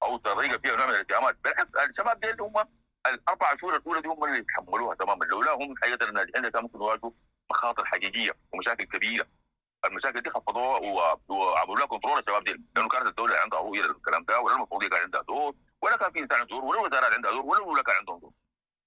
أو 0.02 0.16
طريقة 0.16 0.58
فيها 0.58 0.76
نوع 0.76 0.86
من 0.86 0.94
الاتهامات 0.94 1.36
بالعكس 1.44 1.76
الشباب 1.88 2.20
ديل 2.20 2.40
هم 2.40 2.68
الأربع 3.06 3.56
شهور 3.56 3.76
الأولى 3.76 4.00
دي 4.00 4.08
هم 4.08 4.24
اللي 4.24 4.38
يتحملوها 4.38 4.94
تماما. 4.94 5.24
لولا 5.24 5.52
هم 5.52 5.74
حقيقة 5.82 6.08
الناجحين 6.08 6.48
كان 6.48 6.62
ممكن 6.62 6.78
يواجهوا 6.78 7.10
مخاطر 7.50 7.84
حقيقية 7.84 8.36
ومشاكل 8.52 8.84
كبيرة. 8.84 9.26
المشاكل 9.84 10.20
دي 10.20 10.30
خفضوها 10.30 10.78
وعملوا 11.28 11.76
لها 11.76 11.86
كنترول 11.86 12.18
الشباب 12.18 12.44
دي. 12.44 12.62
لأنه 12.76 12.88
كانت 12.88 13.06
الدولة 13.06 13.38
عندها 13.38 13.60
رؤية 13.60 13.82
للكلام 13.82 14.24
ده 14.24 14.40
ولا 14.40 14.54
المفوضيه 14.56 14.88
كان 14.88 15.00
عندها 15.00 15.22
دور 15.22 15.54
ولا 15.82 15.96
كان 15.96 16.12
في 16.12 16.18
إنسان 16.18 16.46
دور 16.46 16.64
ولا 16.64 16.80
الوزارات 16.80 17.12
عندها 17.14 17.30
دور 17.30 17.44
ولا 17.46 17.58
الولاء 17.58 17.82
كان 17.84 17.96
عندهم 17.96 18.18
دور. 18.18 18.32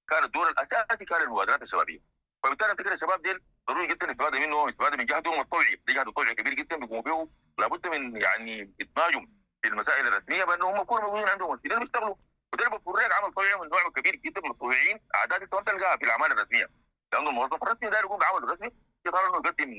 كان 0.10 0.24
الدور 0.24 0.50
الأساسي 0.50 1.06
كان 1.06 1.22
المبادرات 1.22 1.62
الشبابيه 1.62 2.00
فبالتالي 2.44 2.76
فكرة 2.76 2.94
الشباب 2.94 3.22
دي 3.22 3.40
ضروري 3.70 3.88
جدا 3.88 4.06
الاستفاده 4.06 4.40
منهم 4.40 4.68
استفادة 4.70 4.98
من 4.98 5.06
جهدهم 5.06 5.40
الطوعي 5.40 5.82
دي 5.88 5.94
جهد 5.94 6.10
طوعي 6.10 6.36
كبير 6.36 6.54
جدا 6.54 6.76
بيقوموا 6.76 7.02
به 7.02 7.30
لابد 7.58 7.88
من 7.88 8.22
يعني 8.22 8.74
إدماجهم 8.82 9.34
في 9.62 9.68
المسائل 9.68 10.08
الرسمية 10.08 10.44
بانهم 10.44 10.82
يكونوا 10.82 11.04
موجودين 11.04 11.28
عندهم 11.30 11.50
ممثلين 11.52 11.80
بيشتغلوا. 11.80 12.16
وده 12.54 12.66
اللي 13.04 13.14
عمل 13.16 13.34
طوعي 13.34 13.56
من 13.56 13.70
نوع 13.70 13.84
كبير 13.96 14.16
جدا 14.16 14.42
من 14.42 14.52
الطوعيين 14.52 15.00
أعداد 15.16 15.48
تلقاها 15.48 15.98
في 15.98 16.06
الأعمال 16.06 16.32
الرسمية. 16.32 16.70
لأنه 17.14 17.30
الموظف 17.30 17.64
الرسمي 17.64 17.90
ده 17.90 18.00
يقوم 18.00 18.20
بعمل 18.20 18.44
رسمي 18.50 18.72
يقدر 19.06 19.20
إنه 19.20 19.36
يقدم 19.36 19.74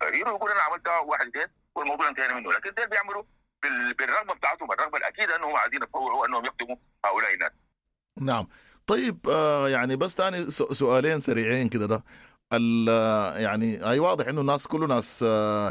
تقرير 0.00 0.28
ويقول 0.28 0.50
أنا 0.50 0.60
عملت 0.60 0.88
واحد 1.06 1.26
اثنين 1.26 1.46
والموضوع 1.74 2.08
انتهينا 2.08 2.34
منه. 2.34 2.52
لكن 2.52 2.70
ده 2.76 2.84
بيعملوا 2.84 3.22
بالرغبة 3.98 4.34
بتاعتهم 4.34 4.72
الرغبة 4.72 4.98
الأكيدة 4.98 5.36
انهم 5.36 5.56
عايزين 5.56 5.82
يتطوعوا 5.82 6.26
إنهم 6.26 6.44
يخدموا 6.44 6.76
هؤلاء 7.04 7.34
الناس. 7.34 7.52
نعم. 8.20 8.46
طيب 8.86 9.28
آه 9.28 9.68
يعني 9.68 9.96
بس 9.96 10.16
ثاني 10.16 10.50
سؤالين 10.50 11.20
سريعين 11.20 11.68
كده 11.68 11.86
ده. 11.86 12.04
يعني 13.40 13.90
أي 13.90 13.98
واضح 13.98 14.28
إنه 14.28 14.40
الناس 14.40 14.66
كله 14.66 14.86
ناس 14.86 15.24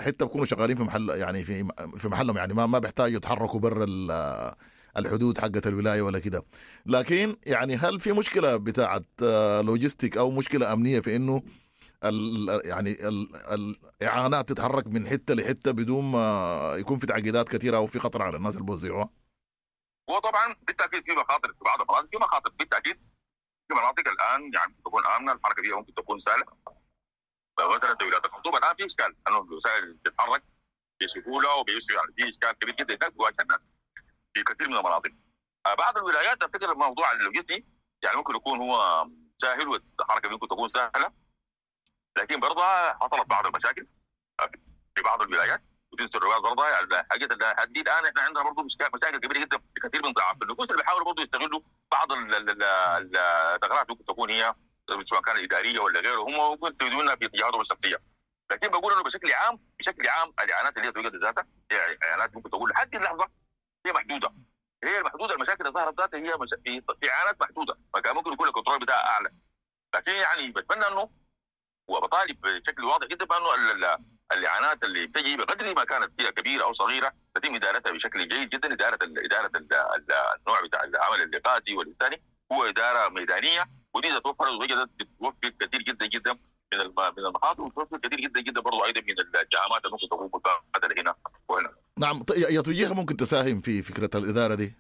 حتى 0.06 0.26
بيكونوا 0.26 0.46
شغالين 0.46 0.78
في 0.78 0.84
محل 0.84 1.10
يعني 1.10 1.44
في 1.44 1.68
في 1.98 2.08
محلهم 2.08 2.38
يعني 2.38 2.54
ما 2.54 2.66
ما 2.66 2.80
بيحتاجوا 2.80 3.18
يتحركوا 3.18 3.60
برا 3.60 3.86
الحدود 4.98 5.38
حقت 5.38 5.68
الولاية 5.68 6.02
ولا 6.02 6.20
كده. 6.20 6.44
لكن 6.86 7.36
يعني 7.46 7.76
هل 7.76 8.00
في 8.00 8.12
مشكلة 8.12 8.58
بتاعت 8.58 9.06
لوجيستيك 9.62 10.18
أو 10.18 10.32
مشكلة 10.32 10.74
أمنية 10.74 11.00
في 11.00 11.16
إنه 11.16 11.42
ال 12.04 12.62
يعني 12.66 12.92
ال 12.92 13.28
الاعانات 14.02 14.50
تتحرك 14.50 14.88
من 14.88 15.08
حتة 15.08 15.34
لحتة 15.34 15.72
بدون 15.72 16.12
ما 16.12 16.76
يكون 16.80 17.00
في 17.00 17.06
تعقيدات 17.06 17.50
كثيرة 17.50 17.78
أو 17.78 17.88
في 17.88 18.00
خطر 18.00 18.22
على 18.22 18.38
الناس 18.38 18.56
اللي 18.56 18.66
بوزعوها؟ 18.66 19.10
هو 20.10 20.20
طبعا 20.20 20.56
بالتأكيد 20.68 21.04
في 21.04 21.12
مخاطر 21.12 21.54
في 21.54 21.64
بعض 21.66 21.82
المناطق 21.82 22.10
في 22.12 22.18
مخاطر 22.18 22.50
بالتأكيد. 22.50 22.98
في 23.68 23.74
مناطق 23.74 24.08
الآن 24.08 24.54
يعني 24.54 24.76
تكون 24.86 25.06
آمنة 25.06 25.32
الحركة 25.32 25.62
فيها 25.64 25.76
ممكن 25.76 25.94
تكون 25.94 26.20
سهلة. 26.20 26.46
فمثلا 27.58 27.94
دويلات 27.94 28.26
الخطوبه 28.26 28.58
الآن 28.58 28.76
في 28.76 28.86
إشكال 28.86 29.16
أنه 29.28 29.42
الوسائل 29.42 30.00
تتحرك 30.06 30.44
بسهولة 31.02 31.56
وبيسرع. 31.56 31.96
يعني 31.96 32.14
في 32.18 32.30
إشكال 32.30 32.52
كبير 32.52 32.76
جدا 32.76 32.94
هناك 32.94 33.42
الناس 33.42 33.60
في 34.34 34.44
كثير 34.44 34.70
من 34.70 34.76
المناطق. 34.76 35.12
آه، 35.66 35.74
بعض 35.74 35.98
الولايات 35.98 36.44
افتكر 36.44 36.72
الموضوع 36.72 37.12
اللوجستي 37.12 37.66
يعني 38.04 38.18
ممكن 38.18 38.36
يكون 38.36 38.60
هو 38.60 39.08
سهل 39.42 39.68
والحركة 39.68 40.30
ممكن 40.30 40.48
تكون 40.48 40.70
سهلة. 40.70 41.21
لكن 42.18 42.40
برضه 42.40 42.64
حصلت 42.94 43.28
بعض 43.28 43.46
المشاكل 43.46 43.88
في 44.96 45.02
بعض 45.04 45.22
الولايات 45.22 45.62
ودي 45.92 46.10
الروايات 46.16 46.42
برضه 46.42 46.64
حاجة 47.12 47.26
الحديد 47.34 47.88
الآن 47.88 48.06
إحنا 48.06 48.22
عندنا 48.22 48.44
برضه 48.44 48.64
مشاكل 48.64 49.18
كبيرة 49.18 49.40
جدا 49.40 49.58
في 49.58 49.90
كثير 49.90 50.06
من 50.06 50.14
ضعاف 50.14 50.38
النفوس 50.42 50.70
اللي 50.70 50.82
بيحاولوا 50.82 51.06
برضه 51.06 51.24
يستغلوا 51.24 51.62
بعض 51.92 52.08
الثغرات 52.12 53.90
ممكن 53.90 54.06
تكون 54.06 54.30
هي 54.30 54.56
سواء 55.06 55.22
كانت 55.22 55.40
إدارية 55.40 55.80
ولا 55.80 56.00
غيره 56.00 56.22
هم 56.22 56.52
ممكن 56.52 56.68
يستخدمونها 56.68 57.16
في 57.16 57.26
اتجاهاتهم 57.26 57.62
الشخصيه 57.62 57.98
لكن 58.52 58.68
بقول 58.68 58.94
إنه 58.94 59.04
بشكل 59.04 59.34
عام 59.34 59.60
بشكل 59.80 60.08
عام 60.08 60.34
الاعلانات 60.44 60.78
اللي 60.78 60.88
هي 60.88 60.92
توجد 60.92 61.16
ذاتها 61.16 61.46
هي 61.72 61.98
اعلانات 62.04 62.36
ممكن 62.36 62.50
تقول 62.50 62.70
لحد 62.70 62.96
اللحظة 62.96 63.28
هي 63.86 63.92
محدودة. 63.94 64.34
هي 64.84 64.98
المحدودة 64.98 65.34
المشاكل 65.36 65.68
اللي 65.68 65.74
ظهرت 65.80 66.00
ذاتها 66.00 66.18
هي 66.18 66.82
في 67.02 67.12
اعلانات 67.12 67.42
محدودة 67.42 67.78
فكان 67.94 68.16
ممكن 68.16 68.34
يكون 68.34 68.48
الكنترول 68.48 68.80
بتاعها 68.80 69.08
أعلى. 69.10 69.30
لكن 69.96 70.12
يعني 70.12 70.52
بتمنى 70.52 70.88
إنه 70.88 71.10
وبطالب 71.92 72.42
بشكل 72.42 72.84
واضح 72.84 73.08
جدا 73.08 73.26
بأنه 73.26 73.48
الاعلانات 74.34 74.84
اللي 74.84 75.08
تجي 75.08 75.38
بقدر 75.38 75.74
ما 75.76 75.84
كانت 75.84 76.12
فيها 76.18 76.30
كبيرة 76.32 76.64
أو 76.64 76.74
صغيرة 76.74 77.14
تتم 77.36 77.56
إدارتها 77.56 77.92
بشكل 77.92 78.28
جيد 78.28 78.50
جدا 78.50 78.74
إدارة 78.74 79.00
إدارة 79.04 79.52
النوع 79.56 80.62
بتاع 80.64 80.84
العمل 80.84 81.22
اللقائي 81.22 81.76
والإنساني 81.76 82.22
هو 82.52 82.64
إدارة 82.64 83.10
ميدانية 83.10 83.66
ودي 83.94 84.20
توفرت 84.20 84.50
وجدت 84.62 84.90
بتوفر 85.00 85.50
كثير 85.60 85.82
جدا 85.82 86.06
جدا 86.06 86.34
من 86.74 86.80
من 87.18 87.26
المحاضر 87.26 87.62
وتوفر 87.62 87.98
كثير 87.98 88.20
جدا 88.22 88.42
جدا 88.42 88.62
برضه 88.62 88.86
أيضا 88.86 89.02
من 89.02 89.20
الجامعات 89.20 89.86
ممكن 89.86 90.08
تقوم 90.10 90.32
مساعده 90.36 91.02
هنا 91.02 91.16
وهنا. 91.50 91.74
نعم 92.00 92.24
يا 92.50 92.62
توجيهها 92.62 92.94
ممكن 92.94 93.18
تساهم 93.18 93.62
في 93.62 93.82
فكرة 93.82 94.10
الإدارة 94.18 94.56
دي؟ 94.56 94.74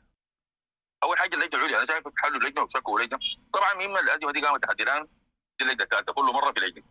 أول 1.04 1.18
حاجة 1.18 1.36
اللجنة 1.36 1.60
العليا 1.60 1.78
أنا 1.78 1.86
شايف 1.86 2.04
حلوا 2.18 2.38
اللجنة 2.42 2.64
وشكوا 2.64 3.00
لجنه 3.02 3.20
طبعا 3.54 3.74
مما 3.74 4.00
الازمه 4.00 4.32
دي 4.32 4.42
قامت 4.42 4.64
تحديدا 4.64 5.00
دي 5.60 5.66
اللجنة 5.66 5.86
كانت 5.86 6.10
كل 6.10 6.24
مرة 6.24 6.52
في 6.52 6.60
لجنه 6.60 6.84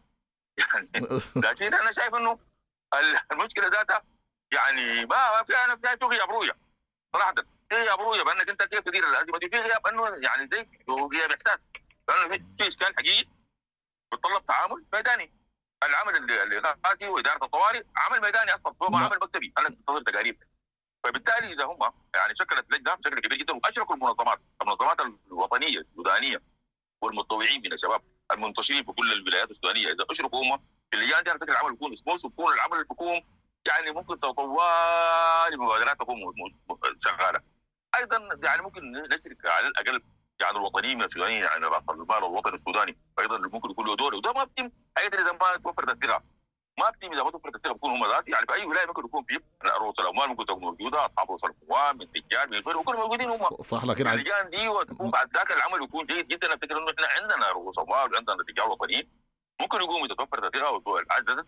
يعني 0.60 0.90
لكن 1.46 1.74
أنا 1.74 1.92
شايف 1.92 2.14
إنه 2.14 2.38
المشكلة 3.32 3.68
ذاتها 3.68 4.02
يعني 4.52 5.06
ما 5.06 5.42
فيها 5.42 5.64
أنا 5.64 5.76
فيها 5.76 6.08
غياب 6.08 6.30
رؤيه 6.30 6.56
صراحة. 7.12 7.34
في 7.68 7.76
غياب 7.76 8.00
رؤيه 8.00 8.22
بأنك 8.22 8.48
أنت 8.48 8.62
كيف 8.62 8.80
تدير 8.80 9.08
الازمه 9.08 9.38
دي؟ 9.38 9.48
في 9.48 9.58
غياب 9.58 9.86
إنه 9.86 10.06
يعني 10.06 10.48
زي 10.52 10.68
غياب 10.88 11.32
احساس 11.32 11.58
لأنه 12.08 12.44
في 12.58 12.68
إشكال 12.68 12.94
حقيقي. 12.96 13.28
بيتطلب 14.12 14.46
تعامل 14.46 14.84
ميداني. 14.92 15.32
العمل 15.84 16.16
الاغاثي 16.30 17.08
وإدارة 17.08 17.44
الطوارئ 17.44 17.84
عمل 17.96 18.20
ميداني 18.20 18.54
أصلا. 18.54 18.74
هو 18.82 18.96
عمل 18.96 19.18
مكتبي. 19.22 19.52
أنا 19.58 19.68
انتظر 19.68 20.02
تقارير. 20.02 20.38
فبالتالي 21.04 21.52
إذا 21.52 21.64
هم 21.64 21.92
يعني 22.14 22.36
شكلت 22.36 22.72
لجنة 22.72 22.94
بشكل 22.94 23.20
كبير 23.20 23.38
جدا 23.38 23.54
وأشركوا 23.54 23.94
المنظمات. 23.94 24.40
المنظمات 24.62 25.00
الوطنية 25.00 25.78
السودانية 25.78 26.42
والمتطوعين 27.02 27.62
من 27.62 27.72
الشباب. 27.72 28.02
المنتشرين 28.32 28.84
في 28.84 28.92
كل 28.92 29.12
الولايات 29.12 29.50
السودانية. 29.50 29.86
إذا 29.92 30.04
اشركوا 30.10 30.42
هم 30.44 30.58
في 30.90 30.96
اللجان 30.96 31.24
دي 31.24 31.30
فكرة 31.30 31.52
العمل 31.52 31.72
بيكون 31.72 31.96
سموث 31.96 32.24
وبيكون 32.24 32.54
العمل 32.54 32.80
الحكومي 32.80 33.24
يعني 33.66 33.90
ممكن 33.90 34.14
طوال 34.14 35.52
المبادرات 35.52 36.00
تكون 36.00 36.18
شغالة. 37.04 37.40
أيضا 37.96 38.28
يعني 38.42 38.62
ممكن 38.62 38.92
نشرك 38.92 39.46
على 39.46 39.66
الأقل 39.66 40.02
يعني 40.40 40.56
الوطنيين 40.56 40.98
من 40.98 41.04
السودانيين 41.04 41.42
يعني 41.42 41.66
راس 41.66 41.82
المال 41.90 42.18
الوطني 42.18 42.54
السوداني 42.54 42.96
أيضا 43.18 43.38
ممكن 43.38 43.70
يكون 43.70 43.86
له 43.86 43.96
دور 43.96 44.14
وده 44.14 44.32
ما 44.32 44.44
بتم 44.44 44.70
أيضا 44.98 45.18
إذا 45.18 45.32
ما 45.32 45.56
توفرت 45.64 45.88
الثقه 45.88 46.22
ما 46.78 46.92
اذا 47.02 47.22
ما 47.22 47.30
توفرت 47.30 47.54
الثقه 47.54 47.72
بيكون 47.72 47.90
هم 47.90 48.12
ذات. 48.12 48.28
يعني 48.28 48.46
في 48.46 48.52
أي 48.54 48.64
ولاية 48.64 48.86
ممكن 48.86 49.04
يكون 49.04 49.24
في 49.24 49.40
رؤوس 49.64 49.94
الاموال 49.98 50.28
ممكن 50.28 50.46
تكون 50.46 50.62
موجودة. 50.62 51.06
أصحاب 51.06 51.28
رؤوس 51.28 51.44
الاموال 51.44 51.98
من 51.98 52.12
تجار 52.12 52.48
من 52.48 52.58
غيره 52.58 52.78
وكل 52.78 52.96
موجودين 52.96 53.28
هم. 53.28 53.38
صح 53.62 53.84
لكن 53.84 54.06
اللجان 54.06 54.50
دي 54.50 54.68
وتكون 54.68 55.10
بعد 55.10 55.34
ذاك 55.34 55.52
العمل 55.52 55.82
يكون 55.82 56.06
جيد 56.06 56.28
جدا. 56.28 56.54
افتكر 56.54 56.78
إنه 56.78 56.90
إحنا 56.90 57.22
عندنا 57.22 57.50
رؤوس 57.50 57.78
اموال 57.78 58.12
وعندنا 58.12 58.42
تجار 58.48 58.70
وطنيين. 58.70 59.08
ممكن 59.60 59.76
يقوموا 59.76 60.06
اذا 60.06 60.14
توفرت 60.14 60.44
الثقه 60.44 60.82
وعززت 60.86 61.46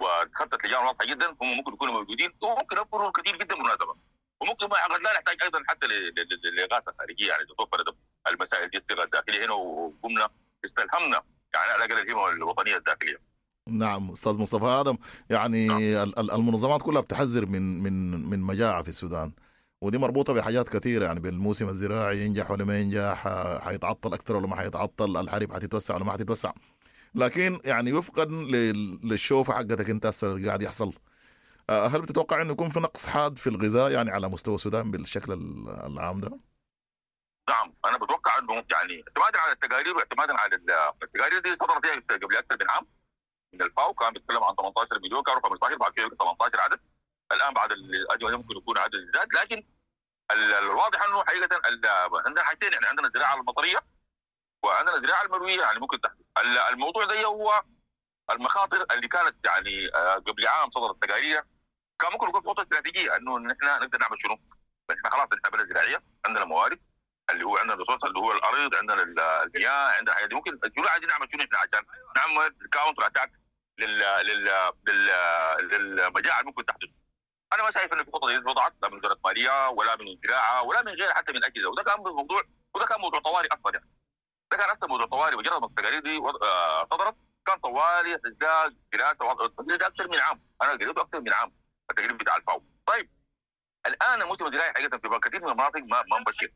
وخطت 0.00 0.66
لجان 0.66 0.84
واضحة 0.84 1.06
جدا. 1.06 1.36
هم 1.42 1.56
ممكن 1.56 1.72
يكونوا 1.72 1.94
موجودين. 1.94 2.32
وممكن 2.42 2.76
يوفروا 2.76 3.10
كثير 3.10 3.36
جدا 3.36 3.54
بالمناسبه 3.54 3.94
وممكن 4.40 4.66
ما 4.66 4.84
قد 4.84 5.00
لا 5.00 5.12
نحتاج 5.12 5.42
أيضا 5.42 5.62
حتى 5.68 5.86
للاغاثه 6.44 6.90
الخارجيه 6.90 7.28
يعني 7.28 7.44
توفرت 7.44 7.96
المسائل 8.28 8.70
دي 8.70 8.78
الثقه 8.78 9.02
الداخلية 9.02 9.46
هنا 9.46 9.52
وقمنا 9.52 10.30
استلهمنا. 10.64 11.22
يعني 11.54 11.72
على 11.72 11.84
الأقل 11.84 12.02
الهمة 12.02 12.28
الوطنية 12.28 12.76
الداخلية. 12.76 13.25
نعم 13.68 14.10
أستاذ 14.10 14.38
مصطفى 14.38 14.64
آدم. 14.64 14.98
يعني 15.30 15.66
نعم. 15.66 16.12
المنظمات 16.18 16.82
كلها 16.82 17.00
بتحذر 17.00 17.46
من 17.46 17.82
من 17.82 18.26
من 18.30 18.40
مجاعة 18.40 18.82
في 18.82 18.88
السودان. 18.88 19.32
ودي 19.80 19.98
مربوطة 19.98 20.32
بحاجات 20.32 20.68
كثيرة. 20.68 21.04
يعني 21.04 21.20
بالموسم 21.20 21.68
الزراعي 21.68 22.18
ينجح 22.20 22.50
ولا 22.50 22.64
ما 22.64 22.80
ينجح 22.80 23.28
حيتعطل 23.64 24.14
أكثر 24.14 24.36
ولا 24.36 24.46
ما 24.46 24.56
حيتعطل 24.56 25.16
الحريب 25.16 25.52
حتتوسع 25.52 25.94
ولا 25.94 26.04
ما 26.04 26.12
حتتوسع. 26.12 26.52
لكن 27.14 27.60
يعني 27.64 27.92
وفقا 27.92 28.24
للشوفه 29.04 29.52
حقتك 29.52 29.90
أنت 29.90 30.12
اللي 30.22 30.46
قاعد 30.46 30.62
يحصل. 30.62 30.92
آه، 31.70 31.86
هل 31.86 32.02
بتتوقع 32.02 32.42
إنه 32.42 32.52
يكون 32.52 32.70
في 32.70 32.80
نقص 32.80 33.06
حاد 33.06 33.38
في 33.38 33.46
الغذاء 33.46 33.90
يعني 33.90 34.10
على 34.10 34.28
مستوى 34.28 34.54
السودان 34.54 34.90
بالشكل 34.90 35.32
العام 35.86 36.20
ده؟ 36.20 36.28
نعم 37.48 37.72
أنا 37.84 37.96
بتوقع 37.96 38.38
إنه 38.38 38.52
يعني 38.54 39.04
اعتمادا 39.08 39.38
على 39.38 39.52
التقارير 39.52 39.96
واعتمادا 39.96 40.34
على 40.34 40.54
التقارير 41.02 41.38
دي 41.38 41.56
صدر 41.60 41.80
فيها 41.82 42.16
قبل 42.16 42.36
أكثر 42.36 42.56
من 42.60 42.70
عام. 42.70 42.86
من 43.56 43.62
الفاو 43.62 43.94
كان 43.94 44.12
بيتكلم 44.12 44.44
عن 44.44 44.54
18 44.54 44.98
مليون 44.98 45.22
كان 45.22 45.36
رقم 45.36 45.56
صغير 45.56 45.76
بعد 45.78 45.92
كده 45.92 46.08
18 46.08 46.60
عدد. 46.60 46.80
الآن 47.32 47.54
بعد 47.54 47.72
الاجوبه 47.72 48.36
ممكن 48.36 48.56
يكون 48.56 48.78
عدد 48.78 49.10
زاد 49.14 49.28
لكن 49.34 49.64
الواضح 50.32 51.02
إنه 51.02 51.24
حقيقة 51.24 51.60
عندنا 52.26 52.44
حاجتين 52.44 52.72
يعني 52.72 52.86
عندنا 52.86 53.06
الزراعه 53.06 53.34
المطرية 53.34 53.78
وعندنا 54.62 54.96
الزراعه 54.96 55.22
المروية 55.22 55.60
يعني 55.60 55.80
ممكن 55.80 56.00
تحدث. 56.00 56.18
الموضوع 56.72 57.04
ده 57.04 57.24
هو 57.24 57.62
المخاطر 58.30 58.86
اللي 58.92 59.08
كانت 59.08 59.36
يعني 59.44 59.94
آه، 59.94 60.14
قبل 60.14 60.46
عام 60.46 60.70
صدرت 60.70 61.02
تقارير 61.02 61.44
كان 61.98 62.12
ممكن 62.12 62.28
يكون 62.28 62.40
خطة 62.42 62.62
استراتيجية 62.62 63.16
إنه 63.16 63.38
نحن 63.38 63.64
نقدر 63.64 63.98
نعمل 63.98 64.18
شنو؟ 64.22 64.38
نحن 64.90 65.10
خلاص 65.10 65.28
نحن 65.32 65.52
بلد 65.52 65.68
زراعيه 65.68 66.02
عندنا 66.26 66.44
موارد 66.44 66.80
اللي 67.30 67.44
هو 67.44 67.56
عندنا 67.56 67.74
ال 67.74 67.77
resource 67.77 68.04
اللي 68.04 68.18
هو 68.18 68.32
الأرض 68.32 68.74
عندنا 68.74 69.02
المياه 69.42 69.92
عندنا 69.98 70.14
حاجات 70.14 70.32
ممكن 70.32 70.58
شنو 70.76 70.88
عايزين 70.88 71.08
نعمل 71.08 71.28
شنو 71.32 71.42
إحنا 71.44 71.58
عشان 71.58 71.86
نعمل 72.16 72.54
counter 72.72 73.06
attack 73.06 73.32
لل 73.78 73.98
لل 73.98 74.50
لل 74.86 75.10
للمجاعة 75.70 76.40
اللي 76.40 76.46
ممكن 76.50 76.64
تحدث. 76.66 76.88
أنا 77.52 77.62
ما 77.62 77.70
شايف 77.70 77.92
إن 77.92 78.04
في 78.04 78.10
دي 78.10 78.50
وضعت 78.50 78.74
لا 78.82 78.88
من 78.88 78.98
وزاره 78.98 79.18
مالية 79.24 79.68
ولا 79.68 79.96
من 79.96 80.18
زراعه 80.26 80.62
ولا 80.62 80.82
من 80.82 80.92
غير 80.92 81.14
حتى 81.14 81.32
من 81.32 81.44
اجهزه 81.44 81.68
وده 81.68 81.82
كان 81.82 82.00
موضوع 82.00 82.42
وده 82.74 82.86
كان 82.86 83.00
موضوع 83.00 83.20
طوارئ 83.20 83.48
أصلا 83.54 83.72
يعني. 83.74 83.90
ده 84.52 84.56
كان 84.56 84.70
أصلا 84.70 84.88
موضوع 84.88 85.06
طوارئ. 85.06 85.36
مجرد 85.36 85.60
ما 85.60 85.66
التقارير 85.66 86.00
دي 86.00 86.16
آه، 86.42 86.88
صدرت 86.90 87.16
كان 87.46 87.58
طوالي 87.58 88.16
احتجاج 88.16 88.76
دراسه 88.92 89.44
التقرير 89.44 89.76
ده 89.76 89.86
أكثر 89.86 90.08
من 90.08 90.20
عام. 90.20 90.42
أنا 90.62 90.70
قريته 90.70 91.00
أكثر 91.00 91.20
من 91.20 91.32
عام. 91.32 91.52
التقرير 91.90 92.12
بتاع 92.12 92.36
الفاو. 92.36 92.62
طيب. 92.86 93.10
الآن 93.86 94.22
الموسم 94.22 94.46
الزراعي 94.46 94.70
حقيقة 94.72 94.98
في 94.98 95.18
كثير 95.18 95.42
من 95.42 95.48
المناطق 95.48 95.80
ما 95.80 96.02
ما 96.10 96.18
مبشر. 96.20 96.50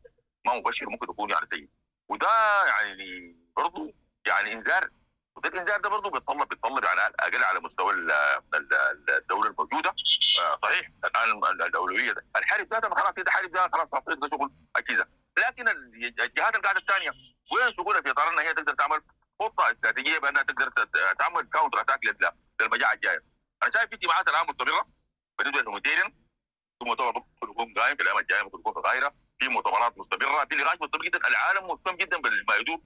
ما 0.46 0.54
مبشر. 0.54 0.86
ممكن 0.88 1.06
يكون 1.10 1.30
يعني 1.30 1.46
سيء. 1.52 1.68
وده 2.08 2.64
يعني 2.66 3.36
برضه 3.56 3.94
يعني 4.26 4.52
إنذار 4.52 4.90
الانذار 5.48 5.80
ده 5.80 5.88
برضه 5.88 6.10
بيتطلب 6.10 6.48
بيتطلب 6.48 6.84
يعني 6.84 7.00
أقل 7.20 7.44
على 7.44 7.60
مستوى 7.60 7.94
الدولة 9.18 9.48
الموجودة. 9.50 9.94
آه، 10.40 10.58
صحيح. 10.62 10.90
الآن 11.04 11.44
الاولويه 11.62 12.12
ده. 12.12 12.24
الحارب 12.36 12.68
ده 12.68 12.80
خلاص 12.80 13.12
كده 13.12 13.30
حارب 13.30 13.50
ده 13.52 13.70
خلاص 13.72 13.88
ده 14.06 14.28
شغل 14.28 14.50
أجهزة. 14.76 15.06
لكن 15.38 15.68
الجهات 15.68 16.56
القاعدة 16.56 16.78
الثانية 16.80 17.10
وين 17.52 17.72
شغلها 17.72 18.00
في 18.00 18.10
اطار 18.10 18.28
انها 18.28 18.44
هي 18.44 18.54
تقدر 18.54 18.74
تعمل 18.74 19.02
خطة 19.42 19.70
استراتيجية 19.72 20.18
بأنها 20.18 20.42
تقدر 20.42 20.70
تعمل 21.18 21.42
counter 21.52 21.80
attack 21.80 22.00
للمجاعة 22.60 22.92
الجاية. 22.92 23.24
أنا 23.62 23.70
شايف 23.70 23.88
في 23.88 23.94
اجتماعات 23.94 24.28
الآن 24.28 24.46
مستمرة. 24.46 24.86
بالنسبة 25.38 25.60
لل 25.60 25.67
humanitarian 25.67 26.10
في 26.78 26.84
مؤتمر 26.84 27.24
يكون 27.42 27.74
قائم 27.74 27.96
في 27.96 28.02
الأيام 28.02 28.18
الجاية 28.18 28.42
ممكن 28.42 28.58
يكون 28.58 28.72
في 28.72 28.78
القاهرة. 28.78 29.14
في 29.38 29.48
مؤتمرات 29.48 29.98
مستمرة. 29.98 30.44
في 30.50 30.54
نقاش 30.56 30.78
مستمر 30.80 31.02
جدا. 31.04 31.28
العالم 31.28 31.66
مهتم 31.68 31.96
جدا 31.96 32.16
بما 32.18 32.56
يدور 32.56 32.80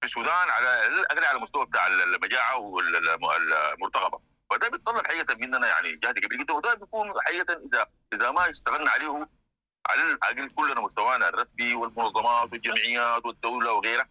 في 0.00 0.06
السودان 0.06 0.50
على 0.50 0.86
الأقل 0.86 1.24
على 1.24 1.38
المستوى 1.38 1.66
بتاع 1.66 1.86
المجاعة 1.86 2.56
والمرتقبة. 2.58 4.18
فده 4.50 4.68
بيتطلب 4.68 5.06
حقيقة 5.06 5.34
مننا 5.34 5.66
يعني 5.66 5.96
جهد 5.96 6.18
كبير 6.18 6.38
جدا 6.42 6.52
وده 6.52 6.74
بيكون 6.74 7.12
حقيقة 7.20 7.60
اذا 7.72 7.86
إذا 8.12 8.30
ما 8.30 8.50
اشتغلنا 8.50 8.90
عليه 8.90 9.28
على 9.90 10.02
الأقل 10.02 10.50
كلنا 10.50 10.80
مستوانا 10.80 11.28
الرسمي 11.28 11.74
والمنظمات 11.74 12.52
والجمعيات 12.52 13.26
والدولة 13.26 13.72
وغيرها. 13.72 14.08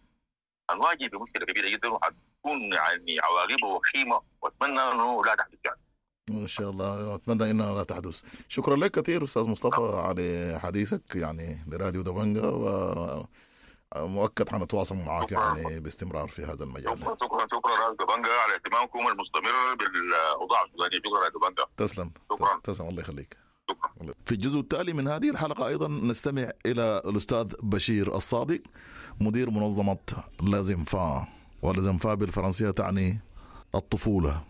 هنواجه 0.70 1.06
بمشكله 1.06 1.46
كبيرة 1.46 1.68
جدا 1.68 1.88
وحتكون 1.88 2.72
يعني 2.72 3.16
عواقبها 3.22 3.70
وخيمة 3.70 4.20
وأتمنى 4.42 4.80
إنه 4.80 5.24
لا 5.24 5.34
تحدث 5.34 5.58
يعني. 5.64 5.80
ان 6.30 6.46
شاء 6.46 6.70
الله 6.70 7.14
أتمنى 7.14 7.50
إنها 7.50 7.74
لا 7.74 7.82
تحدث. 7.82 8.22
شكرا 8.48 8.76
لك 8.76 8.90
كثير 8.90 9.24
أستاذ 9.24 9.42
مصطفى 9.42 10.02
على 10.06 10.58
حديثك 10.62 11.16
يعني 11.16 11.56
لراديو 11.68 12.02
دبنجا 12.02 12.46
و 12.46 13.26
مؤكد 13.96 14.48
حنتواصل 14.48 14.96
معك. 14.96 15.32
يعني 15.32 15.80
باستمرار 15.80 16.28
في 16.28 16.42
هذا 16.42 16.64
المجال. 16.64 16.98
شكرا 16.98 17.14
شكرا 17.16 17.46
شكرا 17.46 18.16
بنجا 18.16 18.30
على 18.32 18.54
اهتمامكم 18.54 18.98
المستمر 18.98 19.74
بالأوضاع 19.78 20.64
السودانية. 20.64 20.98
شكرا 20.98 21.48
بنجا 21.48 21.64
تسلم. 21.76 22.10
شكراً. 22.32 22.60
تسلم. 22.64 22.88
الله 22.88 23.00
يخليك. 23.00 23.36
شكرا. 23.70 24.14
في 24.24 24.32
الجزء 24.32 24.60
التالي 24.60 24.92
من 24.92 25.08
هذه 25.08 25.30
الحلقة 25.30 25.66
أيضا 25.66 25.88
نستمع 25.88 26.50
إلى 26.66 27.02
الأستاذ 27.06 27.52
بشير 27.62 28.14
الصادق 28.14 28.60
مدير 29.20 29.50
منظمة 29.50 29.98
لازمفا 30.42 31.26
ولازمفا 31.62 32.14
بالفرنسية 32.14 32.70
تعني 32.70 33.18
الطفولة 33.74 34.40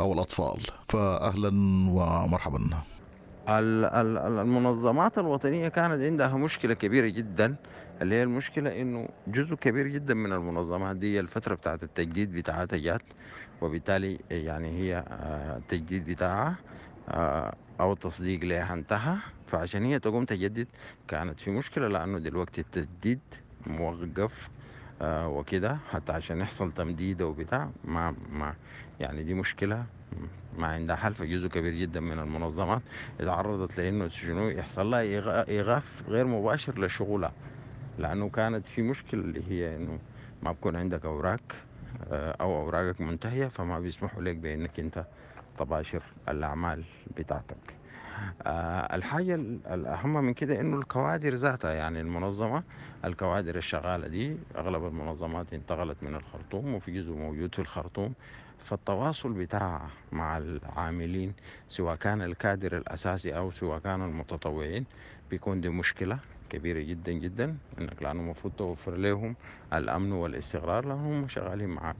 أو 0.00 0.12
الأطفال. 0.12 0.60
فأهلا 0.88 1.48
ومرحبا. 1.92 2.58
ال- 2.58 3.84
ال- 3.84 4.18
ال- 4.18 4.38
المنظمات 4.38 5.18
الوطنية 5.18 5.68
كانت 5.68 6.02
عندها 6.02 6.28
مشكلة 6.36 6.74
كبيرة 6.74 7.06
جدا. 7.08 7.56
اللي 8.02 8.14
هي 8.14 8.22
المشكلة 8.22 8.80
إنه 8.82 9.08
جزء 9.28 9.54
كبير 9.54 9.86
جدا 9.88 10.14
من 10.14 10.32
المنظمات 10.32 10.96
دي 10.96 11.20
الفترة 11.20 11.54
بتاعت 11.54 11.82
التجديد 11.82 12.32
بتاعتها 12.32 12.76
جات 12.76 13.02
وبالتالي 13.60 14.18
يعني 14.30 14.68
هي 14.78 15.04
آه، 15.08 15.56
التجديد 15.56 16.06
بتاعها 16.10 16.56
آه، 17.08 17.54
أو 17.80 17.92
التصديق 17.92 18.44
لها 18.44 18.72
انتهى. 18.74 19.16
فعشان 19.46 19.84
هي 19.84 19.98
تقوم 19.98 20.24
تجدد 20.24 20.66
كانت 21.08 21.40
في 21.40 21.50
مشكلة 21.50 21.88
لأنه 21.88 22.18
دلوقتي 22.18 22.60
التجديد 22.60 23.20
موقف 23.66 24.48
آه، 25.02 25.28
وكده. 25.28 25.78
حتى 25.90 26.12
عشان 26.12 26.40
يحصل 26.40 26.72
تمديد 26.72 27.22
وبتاع 27.22 27.70
ما 27.84 28.14
ما 28.32 28.54
يعني 29.00 29.22
دي 29.22 29.34
مشكلة 29.34 29.84
ما 30.58 30.66
عندها 30.66 30.96
حل. 30.96 31.14
فجزء 31.14 31.48
كبير 31.48 31.74
جدا 31.74 32.00
من 32.00 32.18
المنظمات 32.18 32.82
اتعرضت 33.20 33.78
لإنه 33.78 34.08
شنو 34.08 34.48
يحصل 34.48 34.90
لها 34.90 35.00
إيغاف 35.48 36.02
غير 36.08 36.26
مباشر 36.26 36.84
لشغلها. 36.84 37.32
لأنه 37.98 38.28
كانت 38.28 38.66
في 38.66 38.82
مشكلة 38.82 39.20
اللي 39.20 39.42
هي 39.50 39.76
إنه 39.76 39.98
ما 40.42 40.52
بكون 40.52 40.76
عندك 40.76 41.04
أوراق 41.04 41.40
آه، 42.10 42.36
أو 42.40 42.60
أوراقك 42.60 43.00
منتهية 43.00 43.46
فما 43.46 43.80
بيسمحوا 43.80 44.22
لك 44.22 44.36
بإنك 44.36 44.80
أنت 44.80 45.04
تباشر 45.58 46.02
الأعمال 46.28 46.84
بتاعتك. 47.16 47.56
آه، 48.42 48.96
الحاجة 48.96 49.34
ال- 49.34 49.66
الاهم 49.66 50.12
من 50.24 50.34
كده 50.34 50.60
إنه 50.60 50.76
الكوادر 50.78 51.34
ذاتها 51.34 51.72
يعني 51.72 52.00
المنظمة 52.00 52.62
الكوادر 53.04 53.56
الشغالة 53.56 54.08
دي 54.08 54.36
أغلب 54.56 54.84
المنظمات 54.86 55.52
انتقلت 55.54 56.02
من 56.02 56.14
الخرطوم 56.14 56.74
وفي 56.74 56.92
جزء 56.92 57.12
موجود 57.12 57.54
في 57.54 57.58
الخرطوم. 57.60 58.14
فالتواصل 58.58 59.32
بتاعها 59.32 59.90
مع 60.12 60.38
العاملين 60.38 61.34
سواء 61.68 61.96
كان 61.96 62.22
الكادر 62.22 62.76
الأساسي 62.76 63.36
أو 63.36 63.50
سواء 63.50 63.78
كان 63.78 64.02
المتطوعين 64.02 64.84
بيكون 65.30 65.60
دي 65.60 65.68
مشكلة. 65.68 66.18
كبيرة 66.50 66.80
جدا 66.80 67.12
جدا 67.12 67.56
إنك 67.78 68.02
لأنه 68.02 68.20
المفروض 68.20 68.52
توفر 68.58 68.96
لهم 68.96 69.36
الأمن 69.72 70.12
والاستقرار 70.12 70.84
لأنهم 70.86 71.28
شغالين 71.28 71.68
معك 71.68 71.96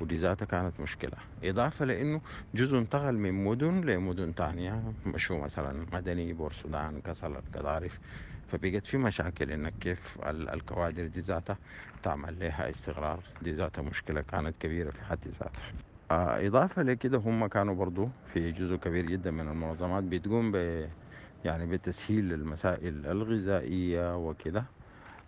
ودي 0.00 0.16
ذاتها 0.16 0.46
كانت 0.46 0.80
مشكلة. 0.80 1.12
إضافة 1.44 1.84
لأنه 1.84 2.20
جزء 2.54 2.78
انتقل 2.78 3.12
من 3.14 3.44
مدن 3.44 3.80
لمدن 3.80 4.34
تانية 4.34 4.82
مشوا 5.06 5.38
مثلا 5.44 5.86
مدني 5.92 6.32
بورسودان 6.32 7.00
كسلت 7.00 7.56
قضارف 7.56 7.98
فبقت 8.48 8.86
في 8.86 8.98
مشاكل 8.98 9.50
إنك 9.52 9.74
كيف 9.80 10.18
ال- 10.26 10.48
الكوادر 10.48 11.06
دي 11.06 11.20
ذاتها 11.20 11.58
تعمل 12.02 12.38
لها 12.40 12.70
استقرار. 12.70 13.20
دي 13.42 13.52
ذاتها 13.52 13.82
مشكلة 13.82 14.20
كانت 14.20 14.54
كبيرة 14.60 14.90
في 14.90 15.04
حد 15.04 15.18
ذاتها. 15.28 15.62
آه، 16.10 16.46
إضافة 16.46 16.82
لكده 16.82 17.18
هم 17.18 17.46
كانوا 17.46 17.74
برضو 17.74 18.08
في 18.32 18.52
جزء 18.52 18.76
كبير 18.76 19.06
جدا 19.06 19.30
من 19.30 19.48
المنظمات 19.48 20.04
بتقوم 20.04 20.52
ب 20.52 20.56
يعني 21.44 21.66
بتسهيل 21.66 22.32
المسائل 22.32 23.06
الغذائية 23.06 24.16
وكده 24.16 24.64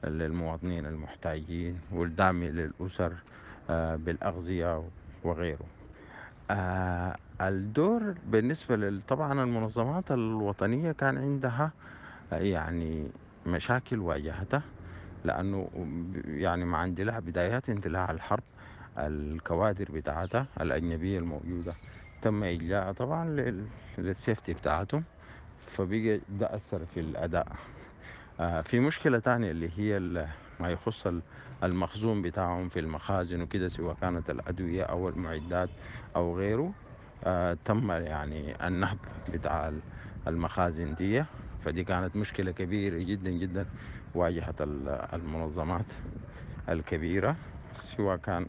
للمواطنين 0.04 0.86
المحتاجين 0.86 1.80
والدعم 1.92 2.44
للأسر 2.44 3.12
آه، 3.70 3.96
بالأغذية 3.96 4.84
وغيره. 5.24 5.66
آه، 6.50 7.16
الدور 7.40 8.14
بالنسبة 8.26 9.00
طبعا 9.08 9.42
المنظمات 9.42 10.10
الوطنية 10.12 10.92
كان 10.92 11.18
عندها 11.18 11.72
آه، 12.32 12.36
يعني 12.38 13.06
مشاكل 13.46 13.98
واجهتها 13.98 14.62
لأنه 15.24 15.68
يعني 16.26 16.64
مع 16.64 16.84
اندلاع 16.84 17.18
بدايات 17.18 17.68
اندلاع 17.70 18.10
الحرب 18.10 18.42
الكوادر 18.98 19.84
بتاعتها 19.92 20.46
الأجنبية 20.60 21.18
الموجودة 21.18 21.74
تم 22.22 22.44
إجلاءها 22.44 22.92
طبعا 22.92 23.28
لل- 23.28 23.64
للسيفتي 23.98 24.52
بتاعتهم. 24.54 25.04
فبقى 25.72 26.20
ده 26.28 26.54
أثر 26.54 26.86
في 26.86 27.00
الأداء. 27.00 27.46
آه، 28.40 28.60
في 28.62 28.80
مشكلة 28.80 29.18
تانية 29.18 29.50
اللي 29.50 29.70
هي 29.76 29.98
ما 30.60 30.70
يخص 30.70 31.06
ال- 31.06 31.22
المخزون 31.62 32.22
بتاعهم 32.22 32.68
في 32.68 32.78
المخازن 32.80 33.42
وكده 33.42 33.68
سواء 33.68 33.94
كانت 34.00 34.30
الأدوية 34.30 34.82
أو 34.82 35.08
المعدات 35.08 35.70
أو 36.16 36.38
غيره. 36.38 36.72
آه، 37.24 37.56
تم 37.64 37.90
يعني 37.90 38.54
النهب 38.66 38.98
بتاع 39.32 39.68
ال- 39.68 39.82
المخازن 40.28 40.94
دي. 40.94 41.24
فدي 41.64 41.84
كانت 41.84 42.16
مشكلة 42.16 42.52
كبيرة 42.52 42.98
جدا 42.98 43.30
جدا 43.30 43.66
واجهت 44.14 44.60
ال- 44.62 45.06
المنظمات 45.14 45.86
الكبيرة 46.68 47.36
سواء 47.96 48.16
كان 48.16 48.46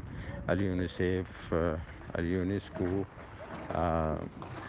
اليونيسيف 0.50 1.54
آه، 1.54 1.78
اليونسكو 2.20 3.04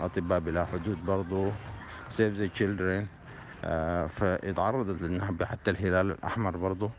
أطباء 0.01 0.41
بلا 0.41 0.65
حدود 0.65 1.07
برضو. 1.07 1.53
Save 2.15 2.35
the 2.35 2.47
Children 2.47 3.07
فاتعرضت 4.09 5.03
للنهب 5.03 5.43
حتى 5.43 5.71
الهلال 5.71 6.11
الأحمر 6.11 6.57
برضو. 6.57 6.91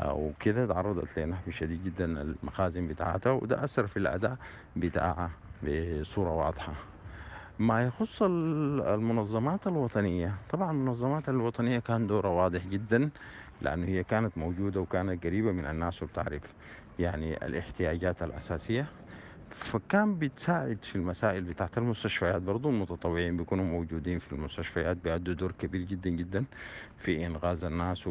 آه، 0.00 0.12
وكده 0.14 0.66
تعرضت 0.66 1.18
لنهب 1.18 1.50
شديد 1.50 1.84
جدا 1.84 2.04
المخازن 2.04 2.88
بتاعتها 2.88 3.32
وده 3.32 3.64
أثر 3.64 3.86
في 3.86 3.96
الأداء 3.96 4.36
بتاعها 4.76 5.30
بصورة 5.62 6.30
واضحة. 6.30 6.72
ما 7.58 7.84
يخص 7.84 8.22
ال- 8.22 8.80
المنظمات 8.82 9.66
الوطنية. 9.66 10.34
طبعا 10.50 10.70
المنظمات 10.70 11.28
الوطنية 11.28 11.78
كان 11.78 12.06
دورها 12.06 12.30
واضح 12.30 12.66
جدا 12.66 13.10
لأنه 13.62 13.86
هي 13.86 14.04
كانت 14.04 14.38
موجودة 14.38 14.80
وكانت 14.80 15.24
قريبة 15.26 15.52
من 15.52 15.66
الناس 15.66 16.02
وبتعرف 16.02 16.42
يعني 16.98 17.46
الاحتياجات 17.46 18.22
الأساسية. 18.22 18.86
فكان 19.50 20.18
بتساعد 20.18 20.78
في 20.82 20.96
المسائل 20.96 21.40
بتاعت 21.44 21.78
المستشفيات 21.78 22.42
برضو 22.42 22.70
المتطوعين 22.70 23.36
بيكونوا 23.36 23.64
موجودين 23.64 24.18
في 24.18 24.32
المستشفيات 24.32 24.96
بيأدوا 25.04 25.34
دور 25.34 25.52
كبير 25.52 25.80
جدا 25.82 26.10
جدا 26.10 26.44
في 26.98 27.26
إنقاذ 27.26 27.64
الناس 27.64 28.08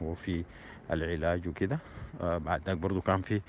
وفي 0.00 0.44
العلاج 0.90 1.48
وكده. 1.48 1.78
آه 2.20 2.38
بعد 2.38 2.62
ذاك 2.66 2.76
برضو 2.76 3.00
كان 3.00 3.22
في 3.22 3.40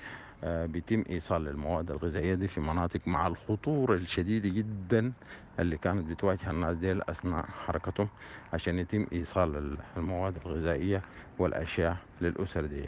آه 0.44 0.66
بيتم 0.66 1.04
إيصال 1.10 1.48
المواد 1.48 1.90
الغذائية 1.90 2.34
دي 2.34 2.48
في 2.48 2.60
مناطق 2.60 3.00
مع 3.08 3.26
الخطورة 3.26 3.94
الشديدة 3.94 4.48
جدا 4.48 5.12
اللي 5.58 5.76
كانت 5.76 6.06
بتواجه 6.10 6.50
الناس 6.50 6.76
دي 6.76 6.92
أثناء 7.08 7.46
حركتهم 7.66 8.08
عشان 8.52 8.78
يتم 8.78 9.06
إيصال 9.12 9.56
ال- 9.56 9.78
المواد 9.96 10.34
الغذائية 10.46 11.02
والأشياء 11.38 11.96
للأسر 12.20 12.66
دي. 12.66 12.84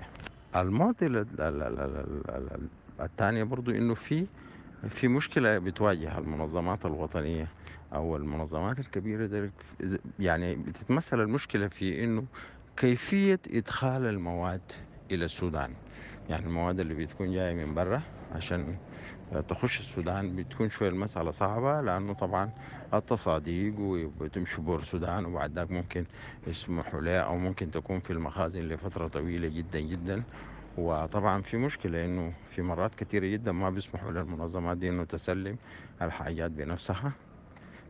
المعضلة 0.56 1.26
ال- 3.00 3.06
ال- 3.06 3.30
ال- 3.30 3.40
ال- 3.40 3.40
ال- 3.40 3.40
ال- 3.40 3.40
الثانية 3.40 3.42
برضو 3.44 3.70
إنه 3.70 3.94
في 3.94 4.26
في 4.88 5.08
مشكلة 5.08 5.58
بتواجه 5.58 6.18
المنظمات 6.18 6.86
الوطنية 6.86 7.46
أو 7.92 8.16
المنظمات 8.16 8.78
الكبيرة 8.78 9.50
يعني 10.18 10.56
بتتمثل 10.56 11.20
المشكلة 11.20 11.68
في 11.68 12.04
إنه 12.04 12.24
كيفية 12.76 13.40
إدخال 13.50 14.06
المواد 14.06 14.60
إلى 15.10 15.24
السودان. 15.24 15.74
يعني 16.28 16.46
المواد 16.46 16.80
اللي 16.80 16.94
بتكون 16.94 17.32
جاية 17.32 17.54
من 17.54 17.74
برا 17.74 18.02
عشان 18.32 18.76
تخش 19.48 19.80
السودان 19.80 20.36
بتكون 20.36 20.70
شوية 20.70 20.88
المسألة 20.88 21.30
صعبة 21.30 21.80
لأنه 21.80 22.12
طبعا 22.12 22.50
التصاديق 22.94 23.74
وبتمشي 23.78 24.60
بور 24.60 24.78
السودان 24.78 25.24
وبعد 25.24 25.52
ذاك 25.52 25.70
ممكن 25.70 26.04
يسمحوا 26.46 27.00
لها 27.00 27.20
أو 27.20 27.38
ممكن 27.38 27.70
تكون 27.70 28.00
في 28.00 28.12
المخازن 28.12 28.60
لفترة 28.60 29.08
طويلة 29.08 29.48
جدا 29.48 29.80
جدا. 29.80 30.22
وطبعا 30.80 31.42
في 31.42 31.56
مشكلة 31.56 32.04
إنه 32.04 32.32
في 32.50 32.62
مرات 32.62 32.94
كثيرة 32.94 33.26
جدا 33.26 33.52
ما 33.52 33.70
بيسمحوا 33.70 34.10
للمنظمات 34.12 34.76
دي 34.76 34.88
إنه 34.88 35.04
تسلم 35.04 35.56
الحاجات 36.02 36.50
بنفسها 36.50 37.12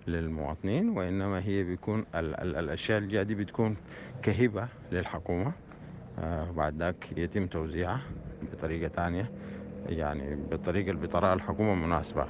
للمواطنين 0.06 0.88
وإنما 0.88 1.42
هي 1.44 1.62
بيكون 1.62 1.98
ال 2.14 2.40
ال 2.40 2.56
الأشياء 2.56 2.98
اللي 2.98 3.24
دي 3.24 3.34
بتكون 3.34 3.76
كهبة 4.22 4.68
للحكومة. 4.92 5.52
آه 6.18 6.50
بعد 6.50 6.76
ذاك 6.76 7.12
يتم 7.16 7.46
توزيعها 7.46 8.00
بطريقة 8.52 8.88
تانية 8.88 9.30
يعني 9.86 10.36
بالطريقة 10.50 10.90
اللي 10.90 11.06
بتراها 11.06 11.34
الحكومة 11.34 11.74
مناسبة. 11.74 12.26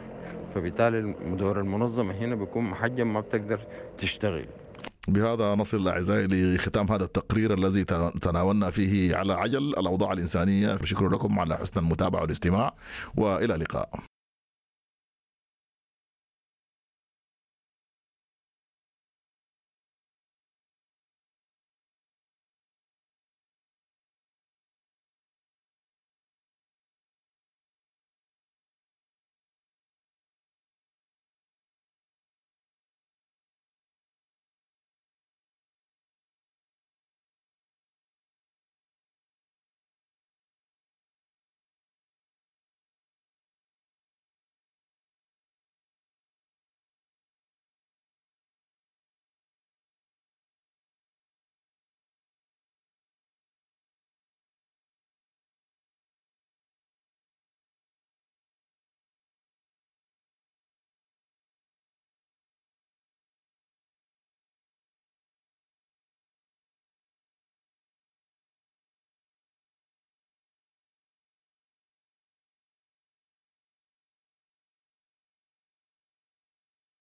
فبالتالي 0.55 1.14
دور 1.20 1.61
المنظمة 1.61 2.14
هنا 2.14 2.35
بيكون 2.35 2.64
محجم 2.64 3.12
ما 3.12 3.20
بتقدر 3.20 3.61
تشتغل. 3.99 4.46
بهذا 5.08 5.54
نصل 5.54 5.88
أعزائي 5.88 6.26
لختام 6.26 6.92
هذا 6.92 7.04
التقرير 7.04 7.54
الذي 7.54 7.84
تناولنا 8.20 8.70
فيه 8.70 9.16
على 9.16 9.32
عجل 9.32 9.58
الأوضاع 9.58 10.12
الإنسانية. 10.12 10.78
شكرا 10.84 11.08
لكم 11.08 11.38
على 11.38 11.56
حسن 11.56 11.80
المتابعة 11.80 12.20
والاستماع 12.20 12.74
وإلى 13.16 13.54
اللقاء. 13.54 13.90